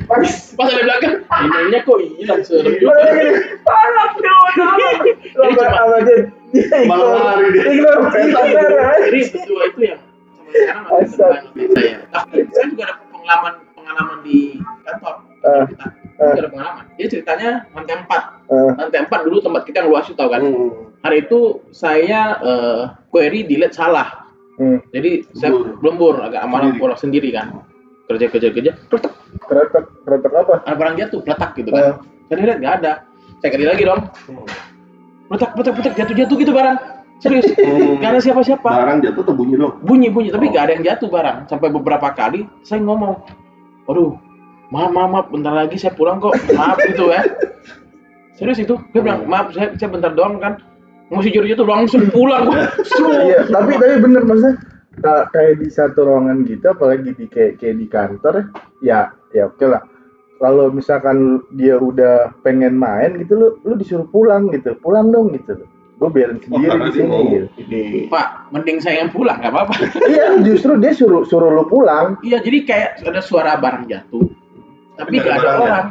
Pas. 0.06 0.32
ada 0.58 0.82
belakang 0.82 1.14
ininya 1.22 1.80
kok 1.82 1.98
hilang 2.16 2.42
serem 2.42 2.74
juga 2.74 2.96
tolong, 3.62 4.12
tolong. 4.16 5.00
Jadi 5.06 5.54
cuma- 5.54 5.76
Apa 5.76 5.98
dia? 6.02 6.18
Dia 6.52 6.88
Malah 6.88 7.04
ikut. 7.04 7.22
lari 7.22 7.48
dia. 7.50 7.64
Ikut. 7.68 7.96
Ikut. 8.16 8.70
jadi 9.04 9.20
berdua 9.30 9.62
itu 9.66 9.80
yang 9.84 10.00
sampai 10.56 11.04
sekarang 11.06 11.44
bertahan 11.52 12.00
sama 12.08 12.32
saya 12.48 12.66
juga 12.66 12.84
ada 12.86 12.96
pengalaman 13.06 13.54
pengalaman 13.74 14.18
di 14.22 14.38
kantor 14.82 15.16
Ah. 15.44 15.66
kita 15.68 15.86
Ah. 16.16 16.32
Ada 16.32 16.48
pengalaman 16.48 16.84
jadi 16.96 17.08
ceritanya 17.12 17.50
lantai 17.70 17.96
4 18.00 18.24
Eh, 18.46 18.72
lantai 18.74 19.00
4 19.04 19.20
dulu 19.22 19.38
tempat 19.42 19.62
kita 19.64 19.78
yang 19.80 19.90
luas 19.90 20.06
itu 20.06 20.16
tau 20.16 20.30
kan 20.30 20.40
Hmm. 20.40 20.72
hari 21.02 21.18
itu 21.22 21.40
saya 21.70 22.22
eh, 22.40 22.82
query 23.10 23.44
delete 23.44 23.74
salah 23.74 24.24
hmm. 24.56 24.80
jadi 24.90 25.12
saya 25.34 25.52
Lembur. 25.52 25.76
lembur 25.84 26.16
agak 26.24 26.40
amarah 26.40 26.70
Sendiri. 26.70 26.80
pulang 26.80 26.98
sendiri 26.98 27.30
kan 27.30 27.48
kerja 28.06 28.26
kerja 28.30 28.48
kerja. 28.52 28.72
Kletek 28.90 29.14
Kretek, 29.36 29.86
kretek 30.08 30.32
apa? 30.32 30.64
ada 30.64 30.76
barang 30.76 30.96
jatuh 30.96 31.20
peletak 31.22 31.52
gitu 31.60 31.70
kan. 31.70 32.00
Saya 32.26 32.36
lihat 32.40 32.58
nggak 32.58 32.74
ada. 32.82 32.92
Saya 33.44 33.50
kali 33.52 33.66
lagi 33.68 33.84
dong. 33.84 34.02
Peletak 35.28 35.50
peletak 35.54 35.74
peletak. 35.76 35.94
Jatuh 35.98 36.16
jatuh 36.16 36.36
gitu 36.40 36.52
barang 36.54 36.78
serius. 37.16 37.48
Hmm. 37.56 38.00
nggak 38.00 38.12
ada 38.12 38.20
siapa 38.20 38.42
siapa 38.42 38.68
Barang 38.68 39.00
jatuh 39.00 39.22
atau 39.24 39.36
bunyi 39.36 39.56
dong? 39.56 39.74
bunyi 39.84 40.08
bunyi. 40.10 40.30
Tapi 40.32 40.46
Oh. 40.48 40.52
nggak 40.52 40.64
ada 40.64 40.74
yang 40.78 40.84
jatuh 40.86 41.10
barang 41.12 41.38
sampai 41.48 41.68
beberapa 41.70 42.08
kali 42.12 42.46
saya 42.62 42.80
ngomong 42.82 43.14
aduh 43.86 44.16
maaf 44.70 44.90
maaf, 44.90 45.10
maaf. 45.12 45.26
Bentar 45.30 45.54
lagi 45.54 45.76
saya 45.76 45.94
pulang 45.94 46.18
kok. 46.18 46.34
Maaf 46.52 46.78
gitu 46.86 47.12
ya. 47.12 47.22
Serius 48.36 48.60
itu? 48.60 48.76
Dia 48.92 49.00
bilang 49.00 49.24
maaf 49.26 49.52
saya, 49.52 49.72
saya 49.76 49.90
bentar 49.90 50.12
doang 50.12 50.40
kan. 50.40 50.58
Mau 51.08 51.22
si 51.22 51.30
juri 51.30 51.54
itu 51.54 51.62
langsung 51.62 52.02
pulang 52.10 52.50
gua. 52.50 52.66
Iya, 53.22 53.46
tapi 53.48 53.78
tapi 53.78 53.96
bener 54.02 54.26
maksudnya 54.26 54.58
kayak 55.02 55.58
di 55.58 55.68
satu 55.68 56.04
ruangan 56.04 56.44
gitu, 56.44 56.66
apalagi 56.68 57.12
di 57.12 57.26
kayak 57.26 57.58
kayak 57.58 57.76
di 57.76 57.88
kantor 57.88 58.36
ya 58.80 59.12
ya 59.32 59.48
oke 59.48 59.64
lah. 59.64 59.84
Kalau 60.36 60.68
misalkan 60.68 61.18
dia 61.52 61.76
udah 61.76 62.36
pengen 62.44 62.76
main 62.76 63.16
gitu, 63.18 63.34
lu 63.34 63.48
lu 63.64 63.74
disuruh 63.74 64.06
pulang 64.06 64.52
gitu, 64.52 64.76
pulang 64.78 65.08
dong 65.10 65.32
gitu. 65.32 65.56
Gue 65.96 66.12
biarin 66.12 66.36
Oh, 66.36 66.44
sendiri 66.44 66.68
karena 66.68 66.86
di 66.86 66.92
sini. 66.92 67.08
mau 67.08 67.24
Gitu. 67.24 67.48
ini. 67.58 67.82
pak 68.12 68.28
mending 68.52 68.84
saya 68.84 69.00
yang 69.00 69.12
pulang 69.12 69.40
nggak 69.40 69.48
apa-apa 69.48 69.74
Iya, 70.06 70.44
justru 70.44 70.76
dia 70.76 70.92
suruh 70.92 71.24
suruh 71.24 71.48
lu 71.48 71.64
pulang. 71.66 72.20
iya 72.20 72.44
jadi 72.44 72.68
kayak 72.68 72.90
ada 73.08 73.24
suara 73.24 73.56
barang 73.56 73.88
jatuh 73.88 74.28
tapi 75.00 75.24
Nggak 75.24 75.40
ada 75.40 75.52
orang 75.56 75.86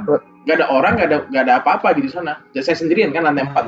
nggak 0.44 0.56
ada 0.60 0.66
orang 0.68 0.92
nggak 1.00 1.08
ada 1.08 1.18
nggak 1.24 1.42
ada 1.48 1.54
apa-apa 1.56 1.96
gitu 1.96 2.04
di 2.04 2.12
sana 2.12 2.36
jadi 2.52 2.64
saya 2.68 2.76
sendirian 2.84 3.16
kan 3.16 3.24
lantai 3.24 3.48
empat. 3.48 3.64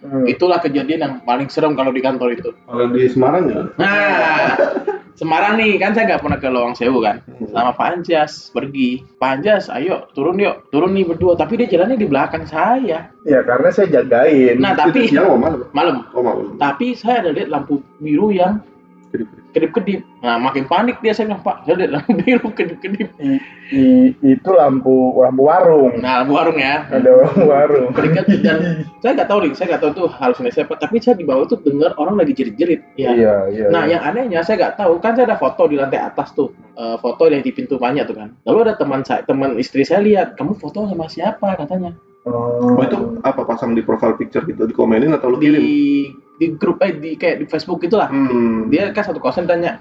Hmm. 0.00 0.24
itulah 0.24 0.56
kejadian 0.56 0.96
yang 0.98 1.14
paling 1.22 1.46
serem 1.46 1.72
kalau 1.72 1.92
di 1.92 2.00
kantor 2.00 2.32
itu 2.32 2.56
Kalau 2.64 2.88
di 2.88 3.04
Semarang 3.04 3.44
ya? 3.46 3.60
nah 3.76 4.56
Semarang 5.12 5.60
nih 5.60 5.76
kan 5.76 5.92
saya 5.92 6.08
nggak 6.08 6.24
pernah 6.24 6.38
ke 6.40 6.48
Lawang 6.48 6.72
Sewu 6.72 7.04
kan 7.04 7.20
sama 7.46 7.70
Pak 7.70 8.00
Anjas 8.00 8.48
pergi 8.48 9.04
Pak 9.20 9.30
Anjas 9.36 9.68
ayo 9.68 10.08
turun 10.10 10.40
yuk 10.40 10.64
turun 10.70 10.96
nih 10.96 11.04
berdua 11.04 11.36
tapi 11.36 11.60
dia 11.60 11.68
jalannya 11.68 11.96
di 11.96 12.08
belakang 12.08 12.44
saya 12.44 13.12
Ya 13.22 13.44
karena 13.44 13.68
saya 13.68 13.92
jagain. 13.92 14.56
nah 14.56 14.72
tapi 14.72 15.04
Itu 15.04 15.12
siang 15.12 15.36
malam? 15.36 15.68
malam 15.70 15.96
Oh 16.16 16.24
malam. 16.24 16.56
tapi 16.56 16.96
saya 16.96 17.20
ada 17.20 17.30
lihat 17.30 17.52
lampu 17.52 17.84
biru 18.00 18.32
yang 18.32 18.64
Kedip-kedip. 19.50 20.00
nah 20.20 20.36
makin 20.36 20.64
panik 20.64 21.00
dia 21.00 21.10
saya 21.10 21.32
bilang 21.32 21.42
Pak 21.42 21.64
saya 21.64 21.74
lihat 21.80 21.90
lampu 21.90 22.12
biru 22.14 22.48
kedip-kedip 22.52 23.08
I- 23.18 23.42
i- 23.72 24.12
itu 24.22 24.50
lampu 24.50 25.16
lampu 25.18 25.42
warung. 25.42 25.98
nah 25.98 26.22
lampu 26.22 26.38
warung 26.38 26.54
ya 26.54 26.86
Ada 26.86 27.10
lampu 27.24 27.42
warung. 27.44 27.90
Dekat 27.90 28.26
dan 28.46 28.58
saya 29.00 29.12
nggak 29.16 29.28
tahu 29.28 29.38
nih, 29.42 29.52
saya 29.56 29.66
nggak 29.74 29.82
tahu 29.82 29.90
itu 29.90 30.04
halusinasi 30.06 30.58
apa, 30.62 30.74
tapi 30.76 30.96
saya 31.00 31.16
di 31.16 31.24
bawah 31.24 31.44
tuh 31.44 31.58
dengar 31.60 31.96
orang 31.96 32.14
lagi 32.14 32.30
jerit-jerit. 32.30 32.80
Ya. 32.94 33.10
Iya, 33.10 33.34
iya. 33.48 33.66
Nah, 33.72 33.88
iya. 33.88 33.96
yang 33.96 34.02
anehnya 34.04 34.40
saya 34.44 34.60
nggak 34.60 34.76
tahu, 34.76 35.00
kan 35.00 35.16
saya 35.16 35.26
ada 35.26 35.38
foto 35.40 35.66
di 35.66 35.74
lantai 35.74 35.98
atas 35.98 36.30
tuh, 36.30 36.52
Eh, 36.72 36.96
foto 36.96 37.28
yang 37.28 37.40
di 37.40 37.52
pintu 37.52 37.76
banyak 37.76 38.04
tuh 38.04 38.16
kan. 38.16 38.32
Lalu 38.44 38.58
ada 38.64 38.74
teman 38.76 39.04
saya, 39.04 39.20
teman 39.22 39.56
istri 39.56 39.82
saya 39.82 40.00
lihat, 40.00 40.32
kamu 40.36 40.56
foto 40.56 40.84
sama 40.84 41.04
siapa 41.06 41.56
katanya? 41.56 41.92
Oh, 42.24 42.76
Oh 42.76 42.82
itu 42.82 42.96
apa 43.20 43.44
pasang 43.44 43.72
di 43.72 43.80
profile 43.80 44.16
picture 44.16 44.44
gitu? 44.44 44.64
Dikomenin 44.64 45.12
atau 45.12 45.28
lu 45.28 45.36
kirim? 45.36 45.60
di 45.60 46.08
grup 46.56 46.80
eh 46.80 46.96
di 46.96 47.18
kayak 47.20 47.44
di 47.44 47.46
Facebook 47.50 47.84
gitulah. 47.84 48.08
Hmm. 48.08 48.72
Dia 48.72 48.94
kan 48.96 49.04
satu 49.04 49.20
kosan 49.20 49.44
tanya, 49.44 49.76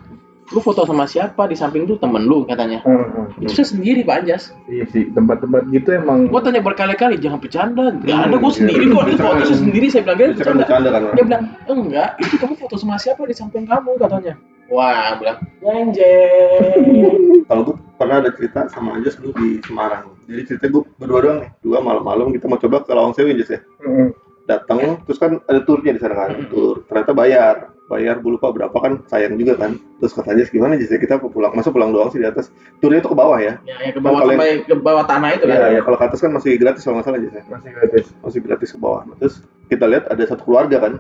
lu 0.50 0.60
foto 0.60 0.82
sama 0.84 1.06
siapa 1.06 1.46
di 1.46 1.54
samping 1.54 1.86
lu 1.86 1.96
temen 2.02 2.26
lu 2.26 2.44
katanya. 2.44 2.82
Hmm, 2.84 3.06
hmm. 3.38 3.46
Itu 3.46 3.62
saya 3.62 3.68
sendiri 3.72 4.02
Pak 4.04 4.26
Anjas. 4.26 4.52
Iya 4.66 4.84
sih, 4.90 5.08
tempat-tempat 5.14 5.70
gitu 5.72 5.90
emang. 5.94 6.28
Gua 6.28 6.42
tanya 6.42 6.60
berkali-kali, 6.60 7.22
jangan 7.22 7.40
bercanda. 7.40 7.94
Gak 8.04 8.12
Hmm, 8.12 8.26
ada, 8.28 8.36
gua 8.36 8.52
iya. 8.52 8.58
sendiri 8.58 8.84
kok. 8.90 9.04
Ini 9.06 9.16
foto 9.22 9.44
saya 9.46 9.58
sendiri, 9.62 9.86
saya 9.88 10.02
bilang, 10.04 10.18
dia 10.18 10.28
bercanda. 10.34 10.64
bercanda 10.66 10.90
kan? 10.92 11.02
Dia 11.14 11.24
bilang, 11.24 11.44
enggak, 11.70 12.10
itu 12.20 12.36
kamu 12.42 12.54
foto 12.58 12.76
sama 12.76 12.96
siapa 12.98 13.22
di 13.24 13.36
samping 13.38 13.64
kamu 13.70 13.92
katanya. 14.02 14.34
Wah, 14.70 15.18
bilang, 15.18 15.38
Jenjeng. 15.66 17.42
Kalau 17.50 17.62
gue 17.66 17.76
pernah 17.98 18.22
ada 18.22 18.30
cerita 18.30 18.70
sama 18.70 19.02
Anjas 19.02 19.18
dulu 19.18 19.34
di 19.42 19.58
Semarang. 19.66 20.14
Jadi 20.30 20.42
cerita 20.46 20.66
gue 20.70 20.86
berdua 21.02 21.20
doang 21.26 21.40
nih. 21.42 21.52
Dua 21.66 21.78
malam-malam 21.82 22.30
kita 22.30 22.46
mau 22.46 22.62
coba 22.62 22.86
ke 22.86 22.94
Lawang 22.94 23.18
Sewu 23.18 23.34
Anjas 23.34 23.50
ya. 23.50 23.60
Hmm. 23.82 24.14
Datang, 24.50 25.06
terus 25.06 25.22
kan 25.22 25.38
ada 25.46 25.62
turnya 25.62 25.94
di 25.94 26.02
sana 26.02 26.26
kan. 26.26 26.50
Tur. 26.50 26.82
Ternyata 26.90 27.14
bayar. 27.14 27.56
Bayar 27.90 28.22
gue 28.22 28.38
lupa 28.38 28.54
berapa 28.54 28.74
kan 28.74 29.02
sayang 29.10 29.38
juga 29.38 29.58
kan. 29.58 29.78
Terus 30.02 30.14
katanya 30.14 30.46
gimana 30.50 30.74
ya 30.78 30.98
kita 30.98 31.22
pulang. 31.22 31.54
Masa 31.54 31.70
pulang 31.70 31.94
doang 31.94 32.10
sih 32.10 32.18
di 32.18 32.26
atas. 32.26 32.50
Turnya 32.82 33.02
itu 33.02 33.10
ke 33.10 33.18
bawah 33.18 33.38
ya. 33.38 33.62
Ya, 33.66 33.78
yang 33.86 33.98
ke 33.98 34.02
bawah 34.02 34.26
sampai 34.26 34.66
ke 34.66 34.76
bawah 34.78 35.06
tanah 35.06 35.30
itu 35.38 35.46
kan. 35.46 35.58
Iya, 35.58 35.68
ya, 35.78 35.82
kalau 35.86 35.98
ke 36.02 36.06
atas 36.10 36.20
kan 36.22 36.32
masih 36.34 36.58
gratis 36.58 36.82
kalau 36.82 36.98
nggak 36.98 37.06
salah 37.06 37.18
Anjas 37.22 37.34
ya. 37.34 37.44
Masih 37.50 37.70
gratis. 37.74 38.06
Masih 38.26 38.40
gratis 38.42 38.70
ke 38.74 38.80
bawah. 38.82 39.02
Nah, 39.06 39.16
terus 39.22 39.36
kita 39.70 39.86
lihat 39.86 40.06
ada 40.10 40.24
satu 40.26 40.42
keluarga 40.46 40.78
kan. 40.82 40.94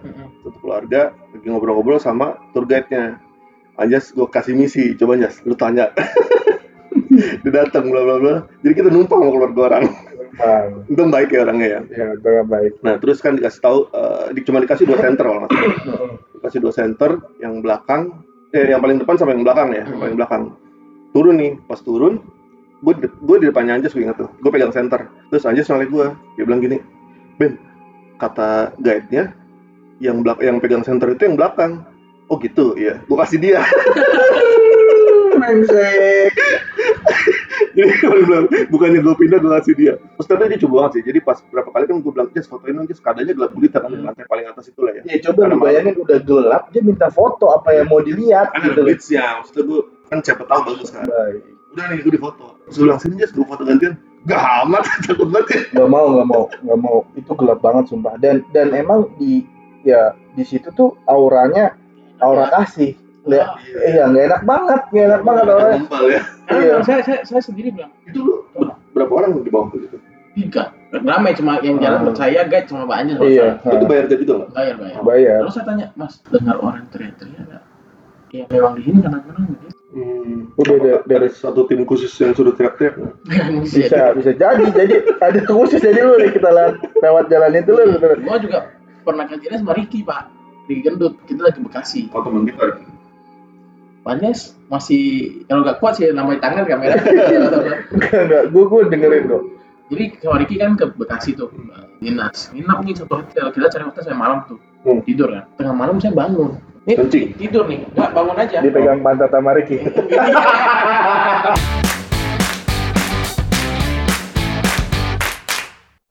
Satu 0.46 0.58
keluarga 0.62 1.02
lagi 1.34 1.48
ngobrol-ngobrol 1.50 2.02
sama 2.02 2.38
tour 2.54 2.70
guide-nya. 2.70 3.18
Anjas 3.78 4.14
gue 4.14 4.28
kasih 4.30 4.54
misi, 4.58 4.94
coba 4.98 5.18
Anjas, 5.18 5.42
lu 5.46 5.58
tanya. 5.58 5.90
Dia 7.46 7.52
datang 7.66 7.90
bla 7.90 8.02
bla 8.06 8.16
bla. 8.22 8.36
Jadi 8.62 8.74
kita 8.78 8.90
numpang 8.90 9.22
sama 9.22 9.32
keluarga 9.34 9.62
orang. 9.74 9.84
Bang. 10.38 10.86
Untung 10.86 11.10
baik 11.10 11.34
ya 11.34 11.48
orangnya 11.48 11.68
ya. 11.68 11.82
Ya, 11.89 12.08
itu 12.13 12.30
baik. 12.46 12.74
Nah 12.86 12.96
terus 13.02 13.24
kan 13.24 13.39
dikasih 13.39 13.62
tahu, 13.63 13.78
eh, 13.94 14.26
di, 14.38 14.42
cuma 14.46 14.62
dikasih 14.62 14.86
dua 14.86 15.00
center 15.02 15.26
kalau. 15.26 15.50
Hmm. 15.50 16.20
Dikasih 16.39 16.60
dua 16.62 16.74
center, 16.74 17.12
yang 17.42 17.63
belakang, 17.63 18.22
eh 18.54 18.70
yang 18.70 18.80
paling 18.84 19.02
depan 19.02 19.15
sama 19.18 19.34
yang 19.34 19.44
belakang 19.44 19.70
ya, 19.74 19.84
yang 19.88 20.00
paling 20.00 20.18
belakang. 20.18 20.44
Turun 21.10 21.36
nih, 21.42 21.52
pas 21.65 21.82
turun, 21.82 22.22
gue 22.86 22.94
di, 23.02 23.08
gue 23.10 23.38
di 23.42 23.46
depannya 23.50 23.82
Anjas 23.82 23.98
gue 23.98 24.06
ingat 24.06 24.22
tuh, 24.22 24.30
gue 24.30 24.52
pegang 24.54 24.72
center. 24.72 25.10
Terus 25.34 25.44
Anjas 25.50 25.68
nolak 25.68 25.89
gue, 25.89 26.08
dia 26.38 26.44
bilang 26.46 26.62
gini, 26.62 26.78
Ben, 27.42 27.58
kata 28.22 28.78
guide-nya, 28.80 29.34
yang 30.00 30.24
belak 30.24 30.39
yang 30.39 30.62
pegang 30.63 30.84
center 30.86 31.12
itu 31.12 31.28
yang 31.28 31.36
belakang. 31.36 31.84
Oh 32.30 32.38
gitu, 32.38 32.78
iya. 32.78 33.02
Gue 33.10 33.18
kasih 33.18 33.42
dia. 33.42 33.65
Mengsek. 35.42 36.34
Jadi 37.78 37.92
dia 38.02 38.10
bilang, 38.26 38.46
bukannya 38.72 39.00
gue 39.00 39.16
pindah, 39.16 39.38
gue 39.40 39.52
kasih 39.62 39.74
dia. 39.78 39.94
Terus 39.98 40.26
ternyata 40.26 40.50
dia 40.52 40.60
coba 40.66 40.74
banget 40.84 40.92
sih. 41.00 41.04
Jadi 41.06 41.20
pas 41.24 41.38
berapa 41.52 41.70
kali 41.70 41.84
kan 41.88 41.96
gue 42.02 42.12
bilang, 42.12 42.30
Jas 42.34 42.48
fotoin 42.50 42.74
dong. 42.76 42.88
Keadaannya 42.90 43.34
gelap 43.38 43.52
gulita 43.54 43.78
kan, 43.80 43.90
di 43.94 44.02
lantai 44.02 44.26
paling 44.28 44.46
atas 44.50 44.66
itu 44.72 44.80
lah 44.84 44.94
ya. 44.98 45.02
Ya 45.06 45.18
coba 45.30 45.42
lu 45.48 45.58
bayangin 45.62 45.96
udah 46.00 46.20
gelap, 46.24 46.64
dia 46.74 46.82
minta 46.84 47.08
foto 47.14 47.46
apa 47.54 47.70
yang 47.76 47.88
mau 47.88 48.02
dilihat 48.04 48.52
Kan 48.52 48.62
ada 48.66 48.76
gitu. 48.76 48.82
blitz-nya, 48.84 49.24
maksudnya 49.40 49.64
gue 49.70 49.80
kan 50.10 50.18
siapa 50.26 50.44
tahu 50.50 50.62
bagus 50.74 50.90
kan. 50.92 51.06
Baik. 51.06 51.44
Udah 51.70 51.84
nih, 51.94 51.98
gue 52.02 52.14
di 52.18 52.22
foto. 52.22 52.46
Terus 52.68 52.76
gue 52.76 52.86
bilang, 52.90 53.00
sini 53.00 53.16
Jas, 53.22 53.32
gue 53.32 53.46
foto 53.46 53.62
gantian. 53.64 53.94
Gak 54.28 54.44
amat, 54.68 54.84
takut 55.08 55.30
banget 55.32 55.48
ya. 55.48 55.62
Gak 55.84 55.90
mau, 55.90 56.06
gak 56.12 56.28
mau, 56.28 56.44
gak 56.52 56.80
mau. 56.80 56.98
Itu 57.16 57.32
gelap 57.40 57.60
banget 57.64 57.88
sumpah. 57.88 58.20
Dan 58.20 58.44
dan 58.52 58.76
emang 58.76 59.08
di 59.16 59.48
ya 59.88 60.12
di 60.36 60.44
situ 60.44 60.68
tuh 60.76 61.00
auranya 61.08 61.78
aura 62.20 62.52
kasih. 62.52 62.96
Nggak, 63.20 63.48
iya 63.86 64.04
nggak 64.08 64.24
enak 64.26 64.42
banget, 64.44 64.82
nggak 64.90 65.06
enak 65.06 65.22
banget 65.22 65.44
auranya. 65.46 65.78
Gembal 65.78 66.06
ya. 66.08 66.22
Ah, 66.50 66.58
Iya. 66.58 66.74
saya, 66.82 67.00
saya, 67.04 67.20
saya 67.24 67.42
sendiri 67.44 67.70
bilang, 67.70 67.92
Itu 68.04 68.20
lu 68.22 68.34
berapa 68.92 69.12
orang 69.14 69.38
di 69.40 69.52
bawah 69.52 69.70
itu? 69.72 69.98
tiga. 70.34 70.72
Ramai 70.90 71.36
cuma 71.36 71.60
yang 71.60 71.78
jalan 71.78 72.10
Hmm. 72.10 72.16
saya 72.16 72.42
guide 72.44 72.66
cuma 72.66 72.88
Pak 72.88 72.98
Anjas. 72.98 73.20
Iya. 73.22 73.48
Itu 73.62 73.86
bayar 73.86 74.04
gaji 74.08 74.24
juga 74.24 74.34
nggak? 74.40 74.50
Bayar, 74.56 74.76
bayar. 74.78 75.00
Bayar. 75.04 75.40
Terus 75.44 75.54
saya 75.54 75.66
tanya, 75.68 75.86
Mas, 75.94 76.14
dengar 76.26 76.58
orang 76.58 76.84
teriak-teriak 76.90 77.44
nggak? 77.44 77.64
Ya 78.30 78.44
memang 78.48 78.74
di 78.74 78.82
sini 78.86 79.00
kadang-kadang 79.02 79.46
gitu. 79.50 79.68
Hmm. 79.90 80.54
Udah 80.54 80.76
ada- 80.78 81.04
dari 81.04 81.28
satu 81.30 81.66
tim 81.66 81.82
khusus 81.84 82.14
yang 82.16 82.32
suruh 82.32 82.54
teriak-teriak. 82.54 82.96
Bisa, 83.66 84.14
bisa 84.16 84.32
jadi. 84.32 84.64
Jadi 84.70 84.96
ada 85.18 85.40
khusus 85.44 85.78
jadi 85.78 86.00
lu 86.02 86.14
nih 86.18 86.32
kita 86.32 86.50
lewat, 86.50 86.74
lewat 86.96 87.26
jalan 87.28 87.52
itu 87.54 87.72
lu. 87.74 87.84
Gua 88.22 88.38
juga 88.38 88.60
pernah 89.02 89.26
kejadian 89.26 89.60
sama 89.60 89.74
Ricky, 89.74 90.02
Pak. 90.02 90.24
Di 90.66 90.86
Gendut, 90.86 91.18
kita 91.26 91.42
lagi 91.44 91.60
Bekasi. 91.60 92.02
Oh 92.10 92.22
teman 92.22 92.46
kita. 92.46 92.62
Masih 94.69 95.04
kalau 95.45 95.62
nggak 95.65 95.78
kuat 95.82 95.93
sih 95.98 96.10
namanya 96.13 96.39
tangan 96.50 96.65
kamera. 96.65 96.95
Enggak. 97.93 98.43
Gue 98.50 98.63
gue 98.65 98.82
dengerin 98.89 99.24
kok. 99.30 99.43
Jadi 99.89 100.04
sama 100.22 100.38
Ricky 100.38 100.56
kan 100.62 100.78
ke 100.78 100.86
Bekasi 100.93 101.34
tuh 101.34 101.50
dinas. 101.98 102.54
Nginap 102.54 102.86
nih 102.86 102.93
satu 102.93 103.26
hotel. 103.26 103.50
Kita 103.50 103.67
cari 103.74 103.84
hotel 103.89 104.02
sampai 104.06 104.22
malam 104.22 104.45
tuh. 104.45 104.62
Hmm. 104.86 105.02
Tidur 105.02 105.34
kan. 105.34 105.43
Tengah 105.58 105.74
malam 105.74 105.98
saya 105.98 106.13
bangun. 106.13 106.62
Nih, 106.88 106.95
Kencing. 106.95 107.38
tidur 107.38 107.65
nih. 107.65 107.86
Nggak 107.98 108.12
bangun 108.13 108.36
aja. 108.38 108.58
Dipegang 108.62 109.02
pantat 109.02 109.30
sama 109.34 109.58
Ricky. 109.58 109.78